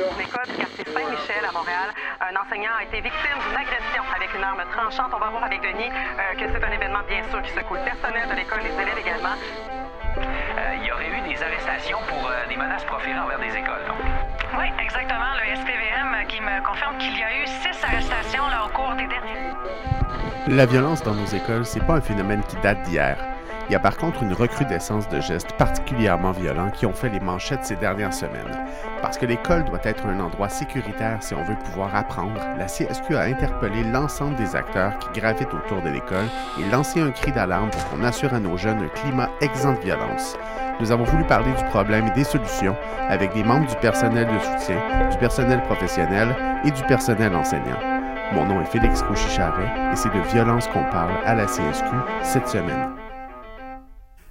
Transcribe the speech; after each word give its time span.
L'école 0.00 0.48
du 0.48 0.56
quartier 0.56 0.84
Saint-Michel 0.84 1.44
à 1.44 1.52
Montréal, 1.52 1.92
un 2.24 2.32
enseignant 2.32 2.72
a 2.72 2.84
été 2.84 3.04
victime 3.04 3.36
d'une 3.36 3.56
agression 3.56 4.00
avec 4.16 4.32
une 4.32 4.42
arme 4.42 4.64
tranchante. 4.72 5.12
On 5.12 5.18
va 5.20 5.28
voir 5.28 5.44
avec 5.44 5.60
Denis 5.60 5.92
euh, 5.92 6.40
que 6.40 6.48
c'est 6.48 6.64
un 6.64 6.72
événement 6.72 7.04
bien 7.06 7.20
sûr 7.28 7.42
qui 7.42 7.52
secoue 7.52 7.74
le 7.74 7.84
personnel 7.84 8.24
de 8.24 8.34
l'école, 8.34 8.60
les 8.64 8.72
élèves 8.72 8.96
également. 8.96 9.36
Euh, 9.36 10.80
il 10.80 10.88
y 10.88 10.92
aurait 10.92 11.12
eu 11.12 11.20
des 11.28 11.36
arrestations 11.42 11.98
pour 12.08 12.16
euh, 12.16 12.48
des 12.48 12.56
menaces 12.56 12.84
proférées 12.84 13.18
envers 13.18 13.40
des 13.40 13.52
écoles, 13.52 13.84
donc. 13.86 14.00
Oui, 14.56 14.72
exactement. 14.80 15.36
Le 15.36 15.44
SPVM 15.60 16.26
qui 16.28 16.40
me 16.40 16.64
confirme 16.64 16.96
qu'il 16.96 17.18
y 17.18 17.22
a 17.22 17.36
eu 17.36 17.46
six 17.46 17.76
arrestations 17.84 18.48
là, 18.48 18.64
au 18.64 18.68
cours 18.72 18.96
des 18.96 19.06
derniers. 19.06 19.52
La 20.48 20.64
violence 20.64 21.02
dans 21.02 21.14
nos 21.14 21.28
écoles, 21.28 21.66
c'est 21.66 21.84
pas 21.84 21.96
un 21.96 22.00
phénomène 22.00 22.42
qui 22.48 22.56
date 22.56 22.80
d'hier. 22.88 23.18
Il 23.70 23.74
y 23.74 23.76
a 23.76 23.78
par 23.78 23.96
contre 23.96 24.24
une 24.24 24.32
recrudescence 24.32 25.08
de 25.10 25.20
gestes 25.20 25.52
particulièrement 25.52 26.32
violents 26.32 26.72
qui 26.72 26.86
ont 26.86 26.92
fait 26.92 27.08
les 27.08 27.20
manchettes 27.20 27.64
ces 27.64 27.76
dernières 27.76 28.12
semaines. 28.12 28.66
Parce 29.00 29.16
que 29.16 29.26
l'école 29.26 29.64
doit 29.64 29.78
être 29.84 30.06
un 30.06 30.18
endroit 30.18 30.48
sécuritaire 30.48 31.22
si 31.22 31.34
on 31.34 31.44
veut 31.44 31.54
pouvoir 31.54 31.94
apprendre, 31.94 32.40
la 32.58 32.66
CSQ 32.66 33.14
a 33.14 33.20
interpellé 33.20 33.84
l'ensemble 33.84 34.34
des 34.34 34.56
acteurs 34.56 34.98
qui 34.98 35.20
gravitent 35.20 35.54
autour 35.54 35.82
de 35.82 35.88
l'école 35.88 36.26
et 36.58 36.68
lancé 36.68 37.00
un 37.00 37.12
cri 37.12 37.30
d'alarme 37.30 37.70
pour 37.70 37.88
qu'on 37.90 38.02
assure 38.02 38.34
à 38.34 38.40
nos 38.40 38.56
jeunes 38.56 38.82
un 38.82 38.88
climat 38.88 39.30
exempt 39.40 39.78
de 39.78 39.84
violence. 39.84 40.36
Nous 40.80 40.90
avons 40.90 41.04
voulu 41.04 41.22
parler 41.22 41.52
du 41.52 41.64
problème 41.66 42.08
et 42.08 42.10
des 42.10 42.24
solutions 42.24 42.74
avec 43.08 43.32
des 43.34 43.44
membres 43.44 43.68
du 43.68 43.76
personnel 43.76 44.26
de 44.26 44.38
soutien, 44.40 44.82
du 45.10 45.16
personnel 45.18 45.62
professionnel 45.62 46.34
et 46.64 46.72
du 46.72 46.82
personnel 46.88 47.36
enseignant. 47.36 47.78
Mon 48.32 48.46
nom 48.46 48.62
est 48.62 48.72
Félix 48.72 49.00
Cochicharet 49.04 49.92
et 49.92 49.94
c'est 49.94 50.12
de 50.12 50.20
violence 50.32 50.66
qu'on 50.66 50.90
parle 50.90 51.14
à 51.24 51.36
la 51.36 51.46
CSQ 51.46 51.86
cette 52.24 52.48
semaine. 52.48 52.90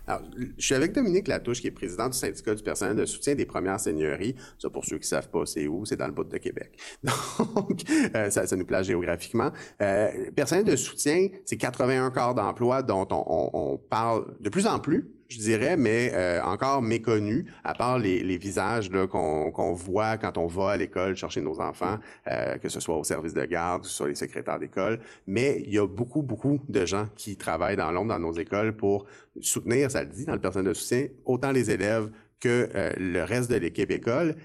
Alors, 0.09 0.23
je 0.57 0.65
suis 0.65 0.73
avec 0.73 0.91
Dominique 0.91 1.27
Latouche, 1.27 1.61
qui 1.61 1.67
est 1.67 1.71
président 1.71 2.09
du 2.09 2.17
syndicat 2.17 2.55
du 2.55 2.63
personnel 2.63 2.95
de 2.95 3.05
soutien 3.05 3.35
des 3.35 3.45
premières 3.45 3.79
seigneuries. 3.79 4.35
Ça, 4.57 4.67
pour 4.71 4.83
ceux 4.83 4.97
qui 4.97 5.07
savent 5.07 5.29
pas, 5.29 5.45
c'est 5.45 5.67
où? 5.67 5.85
C'est 5.85 5.97
dans 5.97 6.07
le 6.07 6.13
bout 6.13 6.23
de 6.23 6.37
Québec. 6.39 6.79
Donc, 7.03 7.83
euh, 8.15 8.31
ça, 8.31 8.47
ça, 8.47 8.55
nous 8.55 8.65
place 8.65 8.87
géographiquement. 8.87 9.51
Euh, 9.83 10.31
personnel 10.35 10.65
de 10.65 10.75
soutien, 10.75 11.27
c'est 11.45 11.57
81 11.57 12.09
corps 12.09 12.33
d'emploi 12.33 12.81
dont 12.81 13.07
on, 13.11 13.23
on, 13.27 13.49
on 13.53 13.77
parle 13.77 14.35
de 14.39 14.49
plus 14.49 14.65
en 14.65 14.79
plus 14.79 15.11
je 15.29 15.37
dirais, 15.37 15.77
mais 15.77 16.11
euh, 16.13 16.41
encore 16.43 16.81
méconnu, 16.81 17.45
à 17.63 17.75
part 17.75 17.99
les, 17.99 18.23
les 18.23 18.37
visages 18.37 18.89
qu'on 18.89 19.73
voit 19.73 20.17
quand 20.17 20.37
on 20.39 20.47
va 20.47 20.71
à 20.71 20.77
l'école 20.77 21.15
chercher 21.15 21.41
nos 21.41 21.61
enfants, 21.61 21.99
euh, 22.27 22.57
que 22.57 22.67
ce 22.67 22.79
soit 22.79 22.97
au 22.97 23.03
service 23.03 23.35
de 23.35 23.45
garde, 23.45 23.83
que 23.83 23.87
ce 23.87 23.93
soit 23.93 24.07
les 24.07 24.15
secrétaires 24.15 24.57
d'école. 24.57 24.99
Mais 25.27 25.61
il 25.65 25.73
y 25.73 25.77
a 25.77 25.87
beaucoup, 25.87 26.23
beaucoup 26.23 26.59
de 26.67 26.85
gens 26.85 27.07
qui 27.15 27.37
travaillent 27.37 27.75
dans 27.75 27.91
l'ombre 27.91 28.09
dans 28.09 28.19
nos 28.19 28.33
écoles 28.33 28.75
pour 28.75 29.05
soutenir, 29.39 29.91
ça 29.91 30.03
le 30.03 30.09
dit, 30.09 30.25
dans 30.25 30.33
le 30.33 30.41
personnel 30.41 30.69
de 30.69 30.73
soutien, 30.73 31.07
autant 31.25 31.51
les 31.51 31.69
élèves 31.69 32.09
que 32.39 32.69
euh, 32.73 32.91
le 32.97 33.23
reste 33.23 33.51
de 33.51 33.57
l'équipe 33.57 33.91
école. 33.91 34.35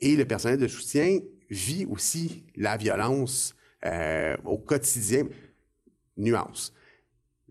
Et 0.00 0.16
le 0.16 0.24
personnel 0.24 0.58
de 0.58 0.68
soutien 0.68 1.18
vit 1.50 1.84
aussi 1.84 2.44
la 2.56 2.78
violence 2.78 3.54
euh, 3.84 4.36
au 4.44 4.56
quotidien. 4.56 5.26
Nuance. 6.16 6.74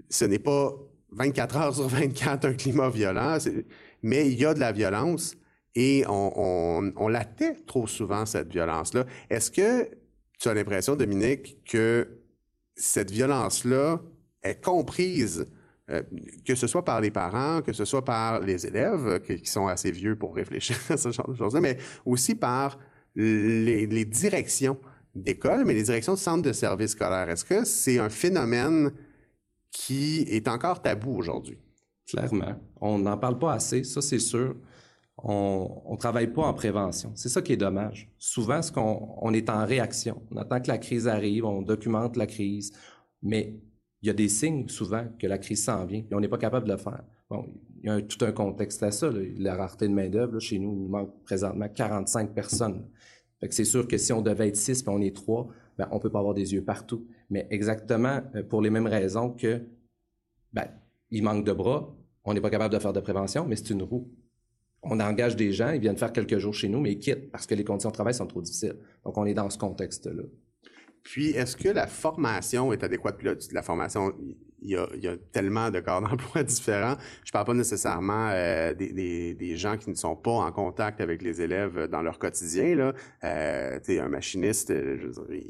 Ce 0.10 0.23
n'est 0.23 0.40
pas 0.40 0.72
24 1.12 1.58
heures 1.58 1.76
sur 1.76 1.88
24 1.88 2.45
un 2.45 2.54
climat 2.54 2.90
violent, 2.90 3.38
mais 4.02 4.28
il 4.28 4.40
y 4.40 4.45
a 4.45 4.54
de 4.54 4.59
la 4.59 4.72
violence 4.72 5.36
et 5.76 6.04
on, 6.08 6.92
on, 6.95 7.14
trop 7.66 7.88
souvent, 7.88 8.26
cette 8.26 8.52
violence-là. 8.52 9.06
Est-ce 9.30 9.52
que 9.52 9.89
tu 10.39 10.50
as 10.50 10.54
l'impression, 10.54 10.95
Dominique, 10.95 11.64
que 11.66 12.08
cette 12.76 13.12
violence-là 13.12 14.02
est 14.44 14.64
comprise, 14.64 15.48
euh, 15.89 16.02
que 16.45 16.56
ce 16.56 16.67
soit 16.67 16.84
par 16.84 17.00
les 17.00 17.12
parents, 17.12 17.62
que 17.62 17.73
ce 17.73 17.86
soit 17.86 18.04
par 18.04 18.42
les 18.42 18.66
élèves, 18.66 19.22
qui, 19.22 19.42
qui 19.42 19.50
sont 19.50 19.67
assez 19.67 19.92
vieux 19.92 20.16
pour 20.16 20.36
réfléchir 20.36 20.78
à 20.89 20.98
ce 20.98 21.12
genre 21.12 21.30
de 21.30 21.36
choses-là, 21.36 21.62
mais 21.62 21.78
aussi 22.06 22.36
par 22.36 22.80
les, 23.16 23.86
les 23.86 24.06
directions 24.06 24.78
d'école, 25.16 25.66
mais 25.66 25.73
les 25.73 25.84
directions 25.84 26.14
de 26.14 26.20
centres 26.20 26.44
de 26.44 26.54
services 26.54 26.92
scolaires? 26.92 27.30
Est-ce 27.30 27.45
que 27.45 27.66
c'est 27.66 28.00
un 28.00 28.09
phénomène 28.09 28.92
qui 29.72 30.22
est 30.27 30.47
encore 30.47 30.82
tabou 30.82 31.15
aujourd'hui. 31.15 31.58
Clairement. 32.08 32.55
On 32.80 32.99
n'en 32.99 33.17
parle 33.17 33.39
pas 33.39 33.54
assez, 33.54 33.83
ça 33.83 34.02
c'est 34.02 34.20
sûr. 34.20 34.55
On 35.23 35.92
ne 35.92 35.98
travaille 35.98 36.33
pas 36.33 36.43
en 36.43 36.54
prévention. 36.54 37.11
C'est 37.15 37.30
ça 37.30 37.42
qui 37.42 37.54
est 37.54 37.58
dommage. 37.58 38.11
Souvent, 38.17 38.61
ce 38.61 38.71
qu'on 38.71 39.15
on 39.21 39.33
est 39.33 39.49
en 39.49 39.65
réaction. 39.65 40.21
On 40.31 40.37
attend 40.37 40.60
que 40.60 40.67
la 40.67 40.77
crise 40.77 41.08
arrive, 41.08 41.45
on 41.45 41.61
documente 41.61 42.17
la 42.17 42.26
crise, 42.26 42.71
mais 43.21 43.60
il 44.02 44.08
y 44.08 44.10
a 44.10 44.14
des 44.14 44.30
signes 44.30 44.67
souvent 44.67 45.05
que 45.20 45.27
la 45.27 45.37
crise 45.37 45.64
s'en 45.64 45.86
vient 45.86 46.04
et 46.10 46.15
on 46.15 46.20
n'est 46.20 46.27
pas 46.27 46.39
capable 46.39 46.67
de 46.67 46.71
le 46.71 46.77
faire. 46.77 47.04
Bon, 47.30 47.45
il 47.83 47.87
y 47.87 47.89
a 47.89 48.02
tout 48.02 48.26
un 48.26 48.31
contexte 48.31 48.81
à 48.83 48.92
ça. 48.92 49.10
La 49.37 49.55
rareté 49.55 49.87
de 49.87 49.93
main-d'œuvre, 49.93 50.39
chez 50.39 50.60
nous, 50.60 50.71
il 50.71 50.80
nous 50.80 50.89
manque 50.89 51.23
présentement 51.23 51.70
45 51.70 52.33
personnes. 52.33 52.87
c'est 53.49 53.64
sûr 53.64 53.87
que 53.87 53.98
si 53.98 54.11
on 54.11 54.21
devait 54.21 54.49
être 54.49 54.58
6 54.58 54.81
et 54.81 54.89
on 54.89 55.02
est 55.02 55.15
3, 55.15 55.48
ben, 55.81 55.87
on 55.92 55.99
peut 55.99 56.11
pas 56.11 56.19
avoir 56.19 56.36
des 56.36 56.53
yeux 56.53 56.64
partout. 56.64 57.08
Mais 57.31 57.47
exactement 57.49 58.21
euh, 58.36 58.43
pour 58.43 58.61
les 58.61 58.69
mêmes 58.69 58.86
raisons 58.86 59.31
que, 59.31 59.64
ben, 60.53 60.67
il 61.09 61.23
manque 61.23 61.43
de 61.43 61.53
bras, 61.53 61.95
on 62.23 62.36
n'est 62.36 62.42
pas 62.42 62.52
capable 62.52 62.73
de 62.73 62.80
faire 62.80 62.93
de 62.93 62.99
prévention, 62.99 63.47
mais 63.47 63.55
c'est 63.55 63.71
une 63.71 63.81
roue. 63.81 64.08
On 64.83 64.99
engage 64.99 65.36
des 65.36 65.52
gens, 65.52 65.71
ils 65.71 65.81
viennent 65.81 65.97
faire 65.97 66.14
quelques 66.14 66.37
jours 66.37 66.53
chez 66.53 66.69
nous, 66.69 66.80
mais 66.80 66.92
ils 66.92 66.99
quittent 66.99 67.31
parce 67.31 67.47
que 67.47 67.55
les 67.55 67.64
conditions 67.64 67.89
de 67.89 67.95
travail 67.95 68.14
sont 68.14 68.27
trop 68.27 68.42
difficiles. 68.42 68.75
Donc, 69.03 69.17
on 69.17 69.25
est 69.25 69.33
dans 69.33 69.49
ce 69.49 69.58
contexte-là. 69.58 70.23
Puis, 71.04 71.32
est-ce 71.32 71.58
que 71.58 71.70
la 71.70 71.88
formation 71.88 72.72
est 72.73 72.84
adéquate? 72.84 73.17
Puis 73.17 73.28
là, 73.28 73.34
la 73.52 73.62
formation, 73.62 74.14
il 74.62 74.70
y 74.70 74.78
a, 74.78 74.88
y 74.95 75.08
a 75.08 75.17
tellement 75.32 75.70
de 75.70 75.80
corps 75.80 76.02
d'emploi 76.08 76.44
différents. 76.44 76.95
Je 77.26 77.32
parle 77.32 77.45
pas 77.45 77.54
nécessairement 77.54 78.30
euh, 78.32 78.73
des, 78.73 78.94
des, 78.94 79.34
des, 79.34 79.58
gens 79.58 79.78
qui 79.78 79.90
ne 79.90 79.95
sont 79.95 80.16
pas 80.16 80.32
en 80.32 80.52
contact 80.52 81.02
avec 81.02 81.22
les 81.22 81.42
élèves 81.42 81.88
dans 81.88 82.02
leur 82.02 82.20
quotidien. 82.20 82.76
Là. 82.76 82.94
Euh, 83.23 83.80
un 83.90 84.10
machiniste, 84.10 84.70
je 84.70 85.08
veux 85.08 85.28
dire, 85.28 85.44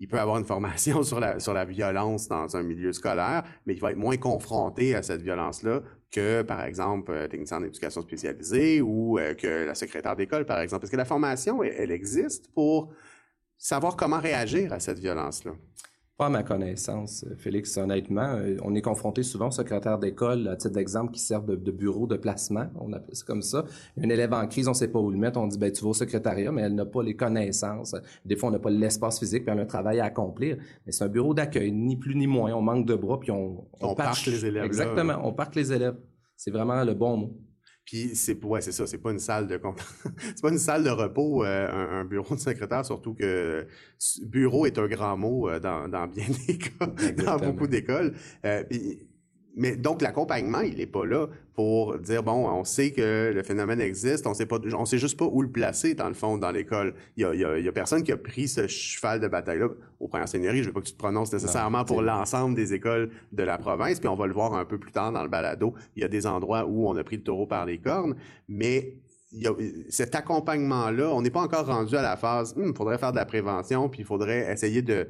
il, 0.00 0.08
peut 0.08 0.20
avoir 0.20 0.38
une 0.38 0.44
formation 0.44 1.02
sur 1.04 1.18
la, 1.18 1.40
sur 1.40 1.54
la 1.54 1.64
violence 1.64 2.28
dans 2.28 2.56
un 2.56 2.62
milieu 2.62 2.92
scolaire, 2.92 3.42
mais 3.66 3.74
il 3.74 3.80
va 3.80 3.90
être 3.92 3.96
moins 3.96 4.16
confronté 4.16 4.94
à 4.94 5.02
cette 5.02 5.22
violence-là 5.22 5.82
que, 6.14 6.42
par 6.42 6.62
exemple, 6.62 7.10
euh, 7.10 7.26
technicien 7.26 7.58
en 7.58 7.64
éducation 7.64 8.00
spécialisée 8.00 8.80
ou 8.80 9.18
euh, 9.18 9.34
que 9.34 9.66
la 9.66 9.74
secrétaire 9.74 10.14
d'école, 10.14 10.46
par 10.46 10.60
exemple. 10.60 10.82
Parce 10.82 10.92
que 10.92 10.96
la 10.96 11.04
formation, 11.04 11.62
elle 11.62 11.90
existe 11.90 12.52
pour 12.52 12.92
savoir 13.64 13.96
comment 13.96 14.20
réagir 14.20 14.72
à 14.74 14.78
cette 14.78 14.98
violence-là. 14.98 15.52
Pas 16.18 16.26
à 16.26 16.28
ma 16.28 16.42
connaissance, 16.44 17.24
Félix, 17.38 17.76
honnêtement. 17.76 18.36
Euh, 18.36 18.56
on 18.62 18.74
est 18.76 18.82
confronté 18.82 19.24
souvent 19.24 19.48
aux 19.48 19.52
secrétaires 19.52 19.98
d'école, 19.98 20.46
à 20.46 20.54
titre 20.54 20.74
d'exemple, 20.74 21.12
qui 21.12 21.18
servent 21.18 21.46
de, 21.46 21.56
de, 21.56 21.72
bureau 21.72 22.06
de 22.06 22.16
placement. 22.16 22.66
On 22.76 22.92
appelle 22.92 23.16
ça 23.16 23.24
comme 23.26 23.42
ça. 23.42 23.64
Un 24.00 24.08
élève 24.10 24.32
en 24.32 24.46
crise, 24.46 24.68
on 24.68 24.72
ne 24.72 24.76
sait 24.76 24.92
pas 24.92 25.00
où 25.00 25.10
le 25.10 25.16
mettre. 25.16 25.40
On 25.40 25.48
dit, 25.48 25.58
ben, 25.58 25.72
tu 25.72 25.82
vas 25.82 25.90
au 25.90 25.94
secrétariat, 25.94 26.52
mais 26.52 26.62
elle 26.62 26.74
n'a 26.74 26.84
pas 26.84 27.02
les 27.02 27.16
connaissances. 27.16 27.96
Des 28.24 28.36
fois, 28.36 28.50
on 28.50 28.52
n'a 28.52 28.60
pas 28.60 28.70
l'espace 28.70 29.18
physique, 29.18 29.44
puis 29.44 29.52
elle 29.52 29.58
a 29.58 29.62
un 29.62 29.66
travail 29.66 29.98
à 29.98 30.04
accomplir. 30.04 30.56
Mais 30.86 30.92
c'est 30.92 31.02
un 31.02 31.08
bureau 31.08 31.34
d'accueil, 31.34 31.72
ni 31.72 31.96
plus 31.96 32.14
ni 32.14 32.28
moins. 32.28 32.52
On 32.52 32.62
manque 32.62 32.86
de 32.86 32.94
bras, 32.94 33.18
puis 33.18 33.32
on... 33.32 33.66
On, 33.80 33.88
on 33.88 33.94
parque 33.96 34.26
les 34.26 34.44
élèves. 34.44 34.64
Exactement, 34.64 35.14
là. 35.14 35.20
on 35.24 35.32
parque 35.32 35.56
les 35.56 35.72
élèves. 35.72 35.96
C'est 36.36 36.52
vraiment 36.52 36.84
le 36.84 36.94
bon 36.94 37.16
mot. 37.16 37.36
Puis 37.84 38.16
c'est 38.16 38.42
ouais, 38.42 38.60
c'est 38.62 38.72
ça, 38.72 38.86
c'est 38.86 38.98
pas 38.98 39.10
une 39.10 39.18
salle 39.18 39.46
de 39.46 39.60
c'est 40.18 40.40
pas 40.40 40.48
une 40.48 40.58
salle 40.58 40.84
de 40.84 40.90
repos, 40.90 41.44
euh, 41.44 41.68
un, 41.70 42.00
un, 42.00 42.04
bureau 42.04 42.34
de 42.34 42.40
secrétaire, 42.40 42.84
surtout 42.84 43.14
que 43.14 43.66
bureau 44.22 44.64
est 44.64 44.78
un 44.78 44.86
grand 44.86 45.16
mot 45.16 45.48
euh, 45.48 45.60
dans, 45.60 45.88
dans 45.88 46.06
bien 46.06 46.26
des 46.46 46.56
cas, 46.58 46.86
dans 47.24 47.36
beaucoup 47.36 47.66
d'écoles. 47.66 48.14
Euh, 48.44 48.64
mais 49.56 49.76
donc 49.76 50.02
l'accompagnement, 50.02 50.60
il 50.60 50.80
est 50.80 50.86
pas 50.86 51.04
là 51.04 51.28
pour 51.54 51.96
dire 51.98 52.22
bon, 52.22 52.48
on 52.48 52.64
sait 52.64 52.90
que 52.90 53.32
le 53.32 53.42
phénomène 53.42 53.80
existe, 53.80 54.26
on 54.26 54.34
sait 54.34 54.46
pas, 54.46 54.58
on 54.76 54.84
sait 54.84 54.98
juste 54.98 55.16
pas 55.16 55.26
où 55.26 55.42
le 55.42 55.50
placer 55.50 55.94
dans 55.94 56.08
le 56.08 56.14
fond 56.14 56.38
dans 56.38 56.50
l'école. 56.50 56.94
Il 57.16 57.26
y 57.26 57.36
y 57.36 57.62
y 57.62 57.68
a 57.68 57.72
personne 57.72 58.02
qui 58.02 58.12
a 58.12 58.16
pris 58.16 58.48
ce 58.48 58.66
cheval 58.66 59.20
de 59.20 59.28
bataille 59.28 59.60
là 59.60 59.68
au 60.00 60.08
première 60.08 60.28
seigneurie. 60.28 60.62
Je 60.62 60.68
veux 60.68 60.72
pas 60.72 60.80
que 60.80 60.86
tu 60.86 60.92
te 60.92 60.98
prononces 60.98 61.32
nécessairement 61.32 61.78
non, 61.78 61.84
pour 61.84 62.02
l'ensemble 62.02 62.54
des 62.56 62.74
écoles 62.74 63.10
de 63.32 63.42
la 63.42 63.58
province, 63.58 64.00
puis 64.00 64.08
on 64.08 64.16
va 64.16 64.26
le 64.26 64.32
voir 64.32 64.54
un 64.54 64.64
peu 64.64 64.78
plus 64.78 64.92
tard 64.92 65.12
dans 65.12 65.22
le 65.22 65.28
balado. 65.28 65.74
Il 65.94 66.02
y 66.02 66.04
a 66.04 66.08
des 66.08 66.26
endroits 66.26 66.66
où 66.66 66.88
on 66.88 66.96
a 66.96 67.04
pris 67.04 67.16
le 67.16 67.22
taureau 67.22 67.46
par 67.46 67.66
les 67.66 67.78
cornes, 67.78 68.16
mais 68.48 68.98
il 69.34 69.42
y 69.42 69.46
a, 69.48 69.52
cet 69.88 70.14
accompagnement-là, 70.14 71.10
on 71.10 71.22
n'est 71.22 71.30
pas 71.30 71.42
encore 71.42 71.66
rendu 71.66 71.96
à 71.96 72.02
la 72.02 72.16
phase, 72.16 72.54
il 72.56 72.62
hum, 72.62 72.74
faudrait 72.74 72.98
faire 72.98 73.10
de 73.10 73.16
la 73.16 73.24
prévention, 73.24 73.88
puis 73.88 74.00
il 74.00 74.04
faudrait 74.06 74.52
essayer 74.52 74.82
de 74.82 75.08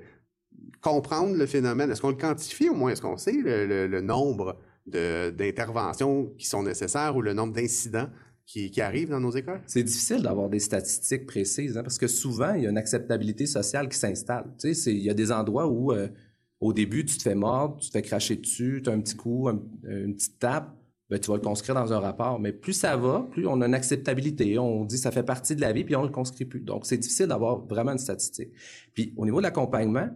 comprendre 0.80 1.34
le 1.34 1.46
phénomène? 1.46 1.90
Est-ce 1.90 2.00
qu'on 2.00 2.10
le 2.10 2.16
quantifie 2.16 2.68
au 2.68 2.74
moins? 2.74 2.90
Est-ce 2.90 3.02
qu'on 3.02 3.16
sait 3.16 3.32
le, 3.32 3.66
le, 3.66 3.86
le 3.86 4.00
nombre 4.00 4.58
d'interventions 4.86 6.32
qui 6.36 6.46
sont 6.46 6.62
nécessaires 6.62 7.16
ou 7.16 7.22
le 7.22 7.32
nombre 7.32 7.54
d'incidents 7.54 8.08
qui, 8.46 8.70
qui, 8.70 8.80
arrivent 8.82 9.08
dans 9.08 9.20
nos 9.20 9.30
écoles? 9.30 9.62
C'est 9.66 9.82
difficile 9.82 10.22
d'avoir 10.22 10.50
des 10.50 10.60
statistiques 10.60 11.26
précises 11.26 11.78
hein, 11.78 11.82
parce 11.82 11.98
que 11.98 12.06
souvent, 12.06 12.52
il 12.54 12.64
y 12.64 12.66
a 12.66 12.70
une 12.70 12.78
acceptabilité 12.78 13.46
sociale 13.46 13.88
qui 13.88 13.98
s'installe. 13.98 14.52
Tu 14.58 14.74
sais, 14.74 14.92
il 14.92 15.02
y 15.02 15.10
a 15.10 15.14
des 15.14 15.32
endroits 15.32 15.66
où, 15.66 15.92
euh, 15.92 16.08
au 16.60 16.72
début, 16.72 17.04
tu 17.04 17.16
te 17.16 17.22
fais 17.22 17.34
mordre, 17.34 17.78
tu 17.78 17.88
te 17.88 17.92
fais 17.92 18.02
cracher 18.02 18.36
dessus, 18.36 18.82
tu 18.84 18.90
as 18.90 18.92
un 18.92 19.00
petit 19.00 19.16
coup, 19.16 19.48
un, 19.48 19.62
une 19.84 20.14
petite 20.14 20.38
tape, 20.38 20.76
ben, 21.08 21.18
tu 21.18 21.30
vas 21.30 21.36
le 21.36 21.42
conscrire 21.42 21.74
dans 21.74 21.92
un 21.92 21.98
rapport. 21.98 22.38
Mais 22.38 22.52
plus 22.52 22.72
ça 22.74 22.96
va, 22.96 23.26
plus 23.30 23.46
on 23.46 23.60
a 23.62 23.66
une 23.66 23.74
acceptabilité. 23.74 24.58
On 24.58 24.84
dit 24.84 24.98
ça 24.98 25.10
fait 25.10 25.22
partie 25.22 25.56
de 25.56 25.60
la 25.62 25.72
vie, 25.72 25.84
puis 25.84 25.96
on 25.96 26.02
le 26.02 26.10
conscrit 26.10 26.44
plus. 26.44 26.60
Donc, 26.60 26.84
c'est 26.84 26.98
difficile 26.98 27.26
d'avoir 27.26 27.64
vraiment 27.66 27.92
une 27.92 27.98
statistique. 27.98 28.50
Puis, 28.92 29.14
au 29.16 29.24
niveau 29.24 29.38
de 29.38 29.44
l'accompagnement, 29.44 30.08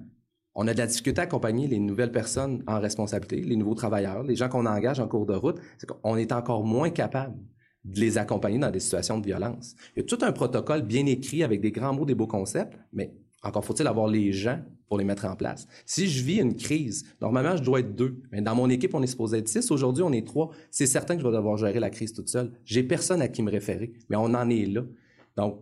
on 0.55 0.67
a 0.67 0.73
de 0.73 0.79
la 0.79 0.87
difficulté 0.87 1.21
à 1.21 1.25
accompagner 1.25 1.67
les 1.67 1.79
nouvelles 1.79 2.13
personnes 2.13 2.63
en 2.67 2.81
responsabilité, 2.81 3.41
les 3.41 3.57
nouveaux 3.57 3.75
travailleurs, 3.75 4.23
les 4.23 4.37
gens 4.37 4.49
qu'on 4.49 4.67
engage 4.67 5.01
en 5.01 5.07
cours 5.07 5.27
de 5.27 5.35
route. 5.35 5.59
C'est 5.79 5.89
qu'on 5.89 6.17
est 6.17 6.33
encore 6.33 6.65
moins 6.65 6.91
capable 6.91 7.37
de 7.85 8.01
les 8.01 8.19
accompagner 8.19 8.59
dans 8.59 8.71
des 8.71 8.81
situations 8.81 9.19
de 9.19 9.27
violence. 9.27 9.77
Il 9.97 10.01
y 10.01 10.03
a 10.03 10.07
tout 10.07 10.19
un 10.23 10.33
protocole 10.33 10.83
bien 10.83 11.07
écrit 11.07 11.43
avec 11.43 11.61
des 11.61 11.71
grands 11.71 11.95
mots, 11.95 12.05
des 12.05 12.15
beaux 12.15 12.27
concepts, 12.27 12.77
mais 12.93 13.15
encore 13.43 13.65
faut-il 13.65 13.87
avoir 13.87 14.09
les 14.09 14.33
gens 14.33 14.61
pour 14.89 14.99
les 14.99 15.05
mettre 15.05 15.27
en 15.27 15.37
place. 15.37 15.69
Si 15.85 16.09
je 16.09 16.25
vis 16.25 16.41
une 16.41 16.57
crise, 16.57 17.05
normalement, 17.21 17.57
je 17.57 17.63
dois 17.63 17.81
être 17.81 17.95
deux. 17.95 18.23
Mais 18.33 18.41
dans 18.41 18.55
mon 18.55 18.69
équipe, 18.71 18.95
on 18.95 19.03
est 19.03 19.07
supposé 19.09 19.39
être 19.39 19.49
six. 19.49 19.71
Aujourd'hui, 19.71 20.03
on 20.03 20.13
est 20.13 20.27
trois. 20.27 20.51
C'est 20.71 20.87
certain 20.87 21.15
que 21.15 21.23
je 21.23 21.27
vais 21.27 21.37
devoir 21.37 21.57
gérer 21.57 21.79
la 21.79 21.91
crise 21.91 22.13
toute 22.13 22.29
seule. 22.29 22.53
J'ai 22.65 22.83
personne 22.83 23.21
à 23.21 23.29
qui 23.29 23.43
me 23.43 23.51
référer, 23.51 23.93
mais 24.09 24.17
on 24.17 24.35
en 24.35 24.49
est 24.49 24.65
là. 24.67 24.83
Donc, 25.37 25.61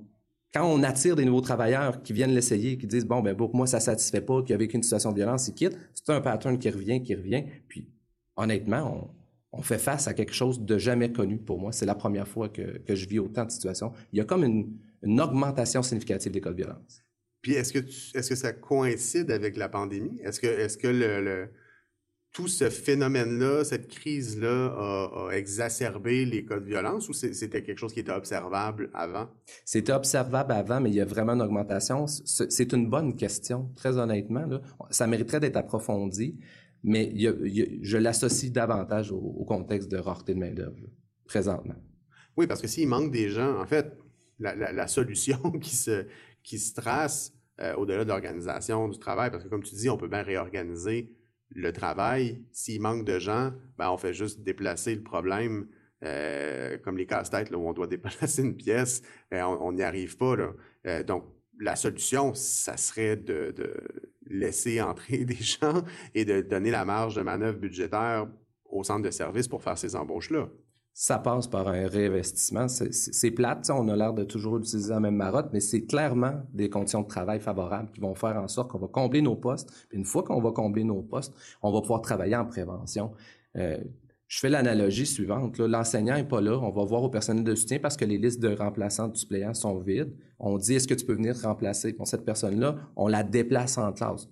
quand 0.53 0.65
on 0.65 0.83
attire 0.83 1.17
des 1.17 1.25
nouveaux 1.25 1.41
travailleurs 1.41 2.03
qui 2.03 2.13
viennent 2.13 2.35
l'essayer, 2.35 2.79
qui 2.79 2.87
disent, 2.87 3.05
bon, 3.05 3.21
ben 3.21 3.37
pour 3.37 3.55
moi, 3.55 3.67
ça 3.67 3.81
satisfait 3.81 4.21
pas, 4.21 4.43
qui 4.43 4.53
a 4.53 4.57
vécu 4.57 4.77
une 4.77 4.83
situation 4.83 5.11
de 5.11 5.17
violence, 5.17 5.49
ils 5.49 5.55
quittent, 5.55 5.77
c'est 5.95 6.11
un 6.13 6.21
pattern 6.21 6.59
qui 6.59 6.71
revient, 6.71 7.03
qui 7.03 7.15
revient. 7.15 7.45
Puis, 7.69 7.89
honnêtement, 8.37 9.13
on, 9.53 9.63
fait 9.63 9.79
face 9.79 10.07
à 10.07 10.13
quelque 10.13 10.35
chose 10.35 10.61
de 10.61 10.77
jamais 10.77 11.11
connu 11.11 11.39
pour 11.39 11.59
moi. 11.59 11.73
C'est 11.73 11.87
la 11.87 11.95
première 11.95 12.29
fois 12.29 12.51
que, 12.51 12.83
je 12.87 13.07
vis 13.07 13.19
autant 13.19 13.45
de 13.45 13.51
situations. 13.51 13.93
Il 14.13 14.19
y 14.19 14.21
a 14.21 14.25
comme 14.25 14.45
une, 14.45 14.77
une 15.03 15.21
augmentation 15.21 15.83
significative 15.83 16.31
des 16.33 16.43
cas 16.43 16.51
de 16.51 16.57
violence. 16.57 17.03
Puis 17.41 17.55
est-ce 17.55 17.73
que, 17.73 17.79
est-ce 17.79 18.29
que 18.29 18.35
ça 18.35 18.53
coïncide 18.53 19.31
avec 19.31 19.57
la 19.57 19.69
pandémie? 19.69 20.21
Est-ce 20.23 20.41
que, 20.41 20.47
est-ce 20.47 20.77
que 20.77 20.89
le, 20.89 21.49
tout 22.37 22.49
ce 22.49 22.69
phénomène-là, 22.69 23.65
cette 23.65 23.89
crise-là 23.89 24.67
a, 24.67 25.31
exacerbé 25.33 26.27
les 26.27 26.45
cas 26.45 26.61
de 26.61 26.67
violence 26.67 27.09
ou 27.09 27.15
c'était 27.15 27.63
quelque 27.63 27.79
chose 27.79 27.95
qui 27.95 28.01
était 28.01 28.13
observable 28.13 28.91
avant? 28.93 29.31
C'était 29.65 29.95
observable 29.95 30.53
avant, 30.53 30.79
mais 30.79 30.91
il 30.91 30.97
y 30.97 31.01
a 31.01 31.07
vraiment 31.07 31.33
une 31.33 31.41
augmentation. 31.41 32.07
C'est 32.07 32.75
une 32.75 32.91
bonne 32.91 33.17
question, 33.17 33.73
très 33.75 33.97
honnêtement. 33.97 34.47
Ça 34.91 35.07
mériterait 35.07 35.41
d'être 35.41 35.57
approfondi, 35.57 36.39
mais 36.85 37.11
je 37.17 37.97
l'associe 37.97 38.53
davantage 38.53 39.13
au, 39.13 39.45
contexte 39.49 39.91
de 39.91 39.97
rareté 39.97 40.35
de 40.35 40.39
main-d'œuvre, 40.39 40.77
présentement. 41.25 41.77
Oui, 42.37 42.47
parce 42.47 42.61
que 42.61 42.69
s'il 42.69 42.87
manque 42.87 43.13
des 43.13 43.31
gens, 43.31 43.59
en 43.59 43.65
fait, 43.65 43.97
la, 44.39 44.55
la 44.55 44.87
solution 44.89 45.39
qui 45.63 45.75
se, 45.75 46.05
qui 46.43 46.59
se 46.59 46.75
trace, 46.75 47.33
euh, 47.63 47.75
au-delà 47.77 48.05
de 48.05 48.11
l'organisation 48.11 48.89
du 48.91 48.99
travail, 48.99 49.31
parce 49.31 49.43
que 49.43 49.49
comme 49.49 49.63
tu 49.63 49.75
dis, 49.75 49.89
on 49.89 49.97
peut 49.97 50.09
bien 50.09 50.23
réorganiser 50.23 51.17
le 51.51 51.73
travail. 51.73 52.43
S'il 52.53 52.81
manque 52.81 53.05
de 53.05 53.19
gens, 53.19 53.53
ben, 53.79 53.91
on 53.91 53.97
fait 53.97 54.15
juste 54.15 54.41
déplacer 54.43 54.95
le 54.95 55.03
problème, 55.03 55.69
euh, 56.05 56.79
comme 56.79 56.99
les 56.99 57.07
casse-têtes, 57.07 57.51
où 57.51 57.69
on 57.69 57.73
doit 57.73 57.87
déplacer 57.97 58.43
une 58.43 58.57
pièce, 58.57 59.03
euh, 59.33 59.43
on 59.43 59.73
n'y 59.73 59.83
arrive 59.83 60.17
pas. 60.17 60.37
Là. 60.37 61.03
donc, 61.03 61.25
la 61.59 61.75
solution, 61.75 62.35
ça 62.35 62.77
serait 62.77 63.17
de, 63.17 63.53
de, 63.57 63.73
laisser 64.27 64.81
entrer 64.81 65.19
des 65.25 65.37
gens 65.37 65.83
et 66.15 66.25
de 66.25 66.41
donner 66.41 66.71
la 66.71 66.85
marge 66.85 67.17
de 67.17 67.23
manœuvre 67.23 67.59
budgétaire 67.59 68.27
au 68.67 68.83
centre 68.85 69.03
de 69.03 69.11
service 69.11 69.49
pour 69.49 69.63
faire 69.63 69.79
ces 69.79 69.97
embauches-là 69.97 70.49
ça 70.99 71.19
passe 71.19 71.47
par 71.47 71.69
un 71.69 71.89
réinvestissement. 71.89 72.69
C'est 72.69 73.31
plate, 73.31 73.69
on 73.69 73.87
a 73.89 73.97
l'air 73.97 74.15
de 74.15 74.25
toujours 74.25 74.57
utiliser 74.57 74.89
la 74.89 74.99
même 74.99 75.17
marotte, 75.17 75.51
mais 75.53 75.61
c'est 75.61 75.85
clairement 75.85 76.41
des 76.55 76.71
conditions 76.71 77.03
de 77.03 77.07
travail 77.07 77.39
favorables 77.39 77.91
qui 77.91 78.01
vont 78.01 78.15
faire 78.15 78.39
en 78.39 78.49
sorte 78.49 78.71
qu'on 78.71 78.79
va 78.79 78.89
combler 78.89 79.21
nos 79.21 79.37
postes. 79.37 79.71
Puis 79.91 79.99
une 79.99 80.07
fois 80.07 80.23
qu'on 80.23 80.41
va 80.41 80.53
combler 80.53 80.85
nos 80.85 81.03
postes, 81.03 81.35
on 81.61 81.71
va 81.71 81.83
pouvoir 81.83 82.01
travailler 82.01 82.35
en 82.35 82.47
prévention. 82.47 83.13
Euh, 83.59 83.77
je 84.27 84.41
fais 84.41 84.49
l'analogie 84.49 85.05
suivante. 85.05 85.59
L'enseignant 85.59 86.15
n'est 86.15 86.25
pas 86.25 86.41
là. 86.41 86.59
On 86.59 86.71
va 86.71 86.85
voir 86.87 87.03
au 87.03 87.11
personnel 87.11 87.45
de 87.45 87.55
soutien 87.55 87.79
parce 87.79 87.99
que 87.99 88.07
les 88.07 88.17
listes 88.17 88.41
de 88.41 88.55
remplaçants 88.57 89.09
de 89.09 89.19
suppléants 89.19 89.53
sont 89.53 89.79
vides. 89.79 90.17
On 90.39 90.57
dit, 90.57 90.77
est-ce 90.77 90.89
que 90.89 90.95
tu 90.95 91.05
peux 91.05 91.13
venir 91.13 91.37
remplacer? 91.43 91.93
Bon, 91.93 92.07
cette 92.07 92.25
personne-là, 92.25 92.75
on 92.97 93.07
la 93.07 93.23
déplace 93.23 93.77
en 93.77 93.93
classe 93.93 94.31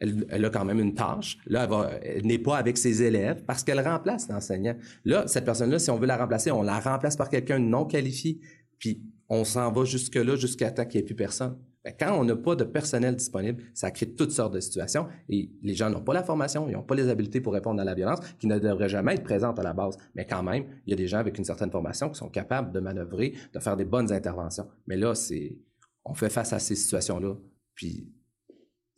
elle, 0.00 0.44
a 0.44 0.50
quand 0.50 0.64
même 0.64 0.80
une 0.80 0.94
tâche. 0.94 1.38
Là, 1.46 1.68
elle, 2.02 2.26
n'est 2.26 2.38
pas 2.38 2.56
avec 2.56 2.78
ses 2.78 3.02
élèves 3.02 3.44
parce 3.46 3.62
qu'elle 3.62 3.80
remplace 3.80 4.28
l'enseignant. 4.28 4.74
Là, 5.04 5.26
cette 5.26 5.44
personne-là, 5.44 5.78
si 5.78 5.90
on 5.90 5.96
veut 5.96 6.06
la 6.06 6.16
remplacer, 6.16 6.50
on 6.50 6.62
la 6.62 6.80
remplace 6.80 7.16
par 7.16 7.28
quelqu'un 7.28 7.58
non 7.58 7.84
qualifié. 7.84 8.40
Puis 8.78 9.02
on 9.28 9.44
s'en 9.44 9.70
va 9.70 9.84
jusque-là, 9.84 10.36
jusqu'à 10.36 10.70
temps 10.70 10.86
qu'il 10.86 11.00
n'y 11.00 11.04
ait 11.04 11.06
plus 11.06 11.14
personne. 11.14 11.56
quand 11.98 12.18
on 12.18 12.24
n'a 12.24 12.34
pas 12.34 12.56
de 12.56 12.64
personnel 12.64 13.14
disponible, 13.14 13.62
ça 13.74 13.90
crée 13.90 14.14
toutes 14.14 14.32
sortes 14.32 14.54
de 14.54 14.60
situations 14.60 15.06
et 15.28 15.50
les 15.62 15.74
gens 15.74 15.90
n'ont 15.90 16.02
pas 16.02 16.14
la 16.14 16.22
formation, 16.22 16.68
ils 16.68 16.72
n'ont 16.72 16.82
pas 16.82 16.94
les 16.94 17.08
habiletés 17.08 17.40
pour 17.40 17.52
répondre 17.52 17.80
à 17.80 17.84
la 17.84 17.94
violence, 17.94 18.20
qui 18.38 18.46
ne 18.46 18.58
devraient 18.58 18.88
jamais 18.88 19.14
être 19.14 19.22
présentes 19.22 19.58
à 19.58 19.62
la 19.62 19.74
base. 19.74 19.96
Mais 20.14 20.26
quand 20.26 20.42
même, 20.42 20.64
il 20.86 20.90
y 20.90 20.92
a 20.94 20.96
des 20.96 21.06
gens 21.06 21.18
avec 21.18 21.38
une 21.38 21.44
certaine 21.44 21.70
formation 21.70 22.08
qui 22.08 22.18
sont 22.18 22.30
capables 22.30 22.72
de 22.72 22.80
manœuvrer, 22.80 23.34
de 23.52 23.58
faire 23.60 23.76
des 23.76 23.84
bonnes 23.84 24.12
interventions. 24.12 24.66
Mais 24.86 24.96
là, 24.96 25.14
c'est, 25.14 25.58
on 26.04 26.14
fait 26.14 26.30
face 26.30 26.52
à 26.52 26.58
ces 26.58 26.74
situations-là. 26.74 27.36
Puis 27.74 28.12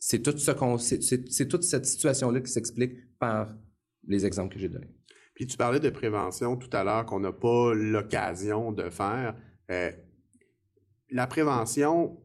c'est 0.05 0.19
tout 0.19 0.37
ce 0.37 0.51
qu'on, 0.51 0.77
c'est 0.77 1.47
toute 1.47 1.63
cette 1.63 1.85
situation-là 1.85 2.41
qui 2.41 2.51
s'explique 2.51 3.17
par 3.19 3.55
les 4.05 4.25
exemples 4.25 4.53
que 4.53 4.59
j'ai 4.59 4.67
donnés. 4.67 4.93
Puis 5.33 5.47
tu 5.47 5.55
parlais 5.55 5.79
de 5.79 5.89
prévention 5.89 6.57
tout 6.57 6.69
à 6.73 6.83
l'heure 6.83 7.05
qu'on 7.05 7.21
n'a 7.21 7.31
pas 7.31 7.73
l'occasion 7.73 8.73
de 8.73 8.89
faire. 8.89 9.33
Euh, 9.71 9.91
la 11.09 11.25
prévention, 11.25 12.21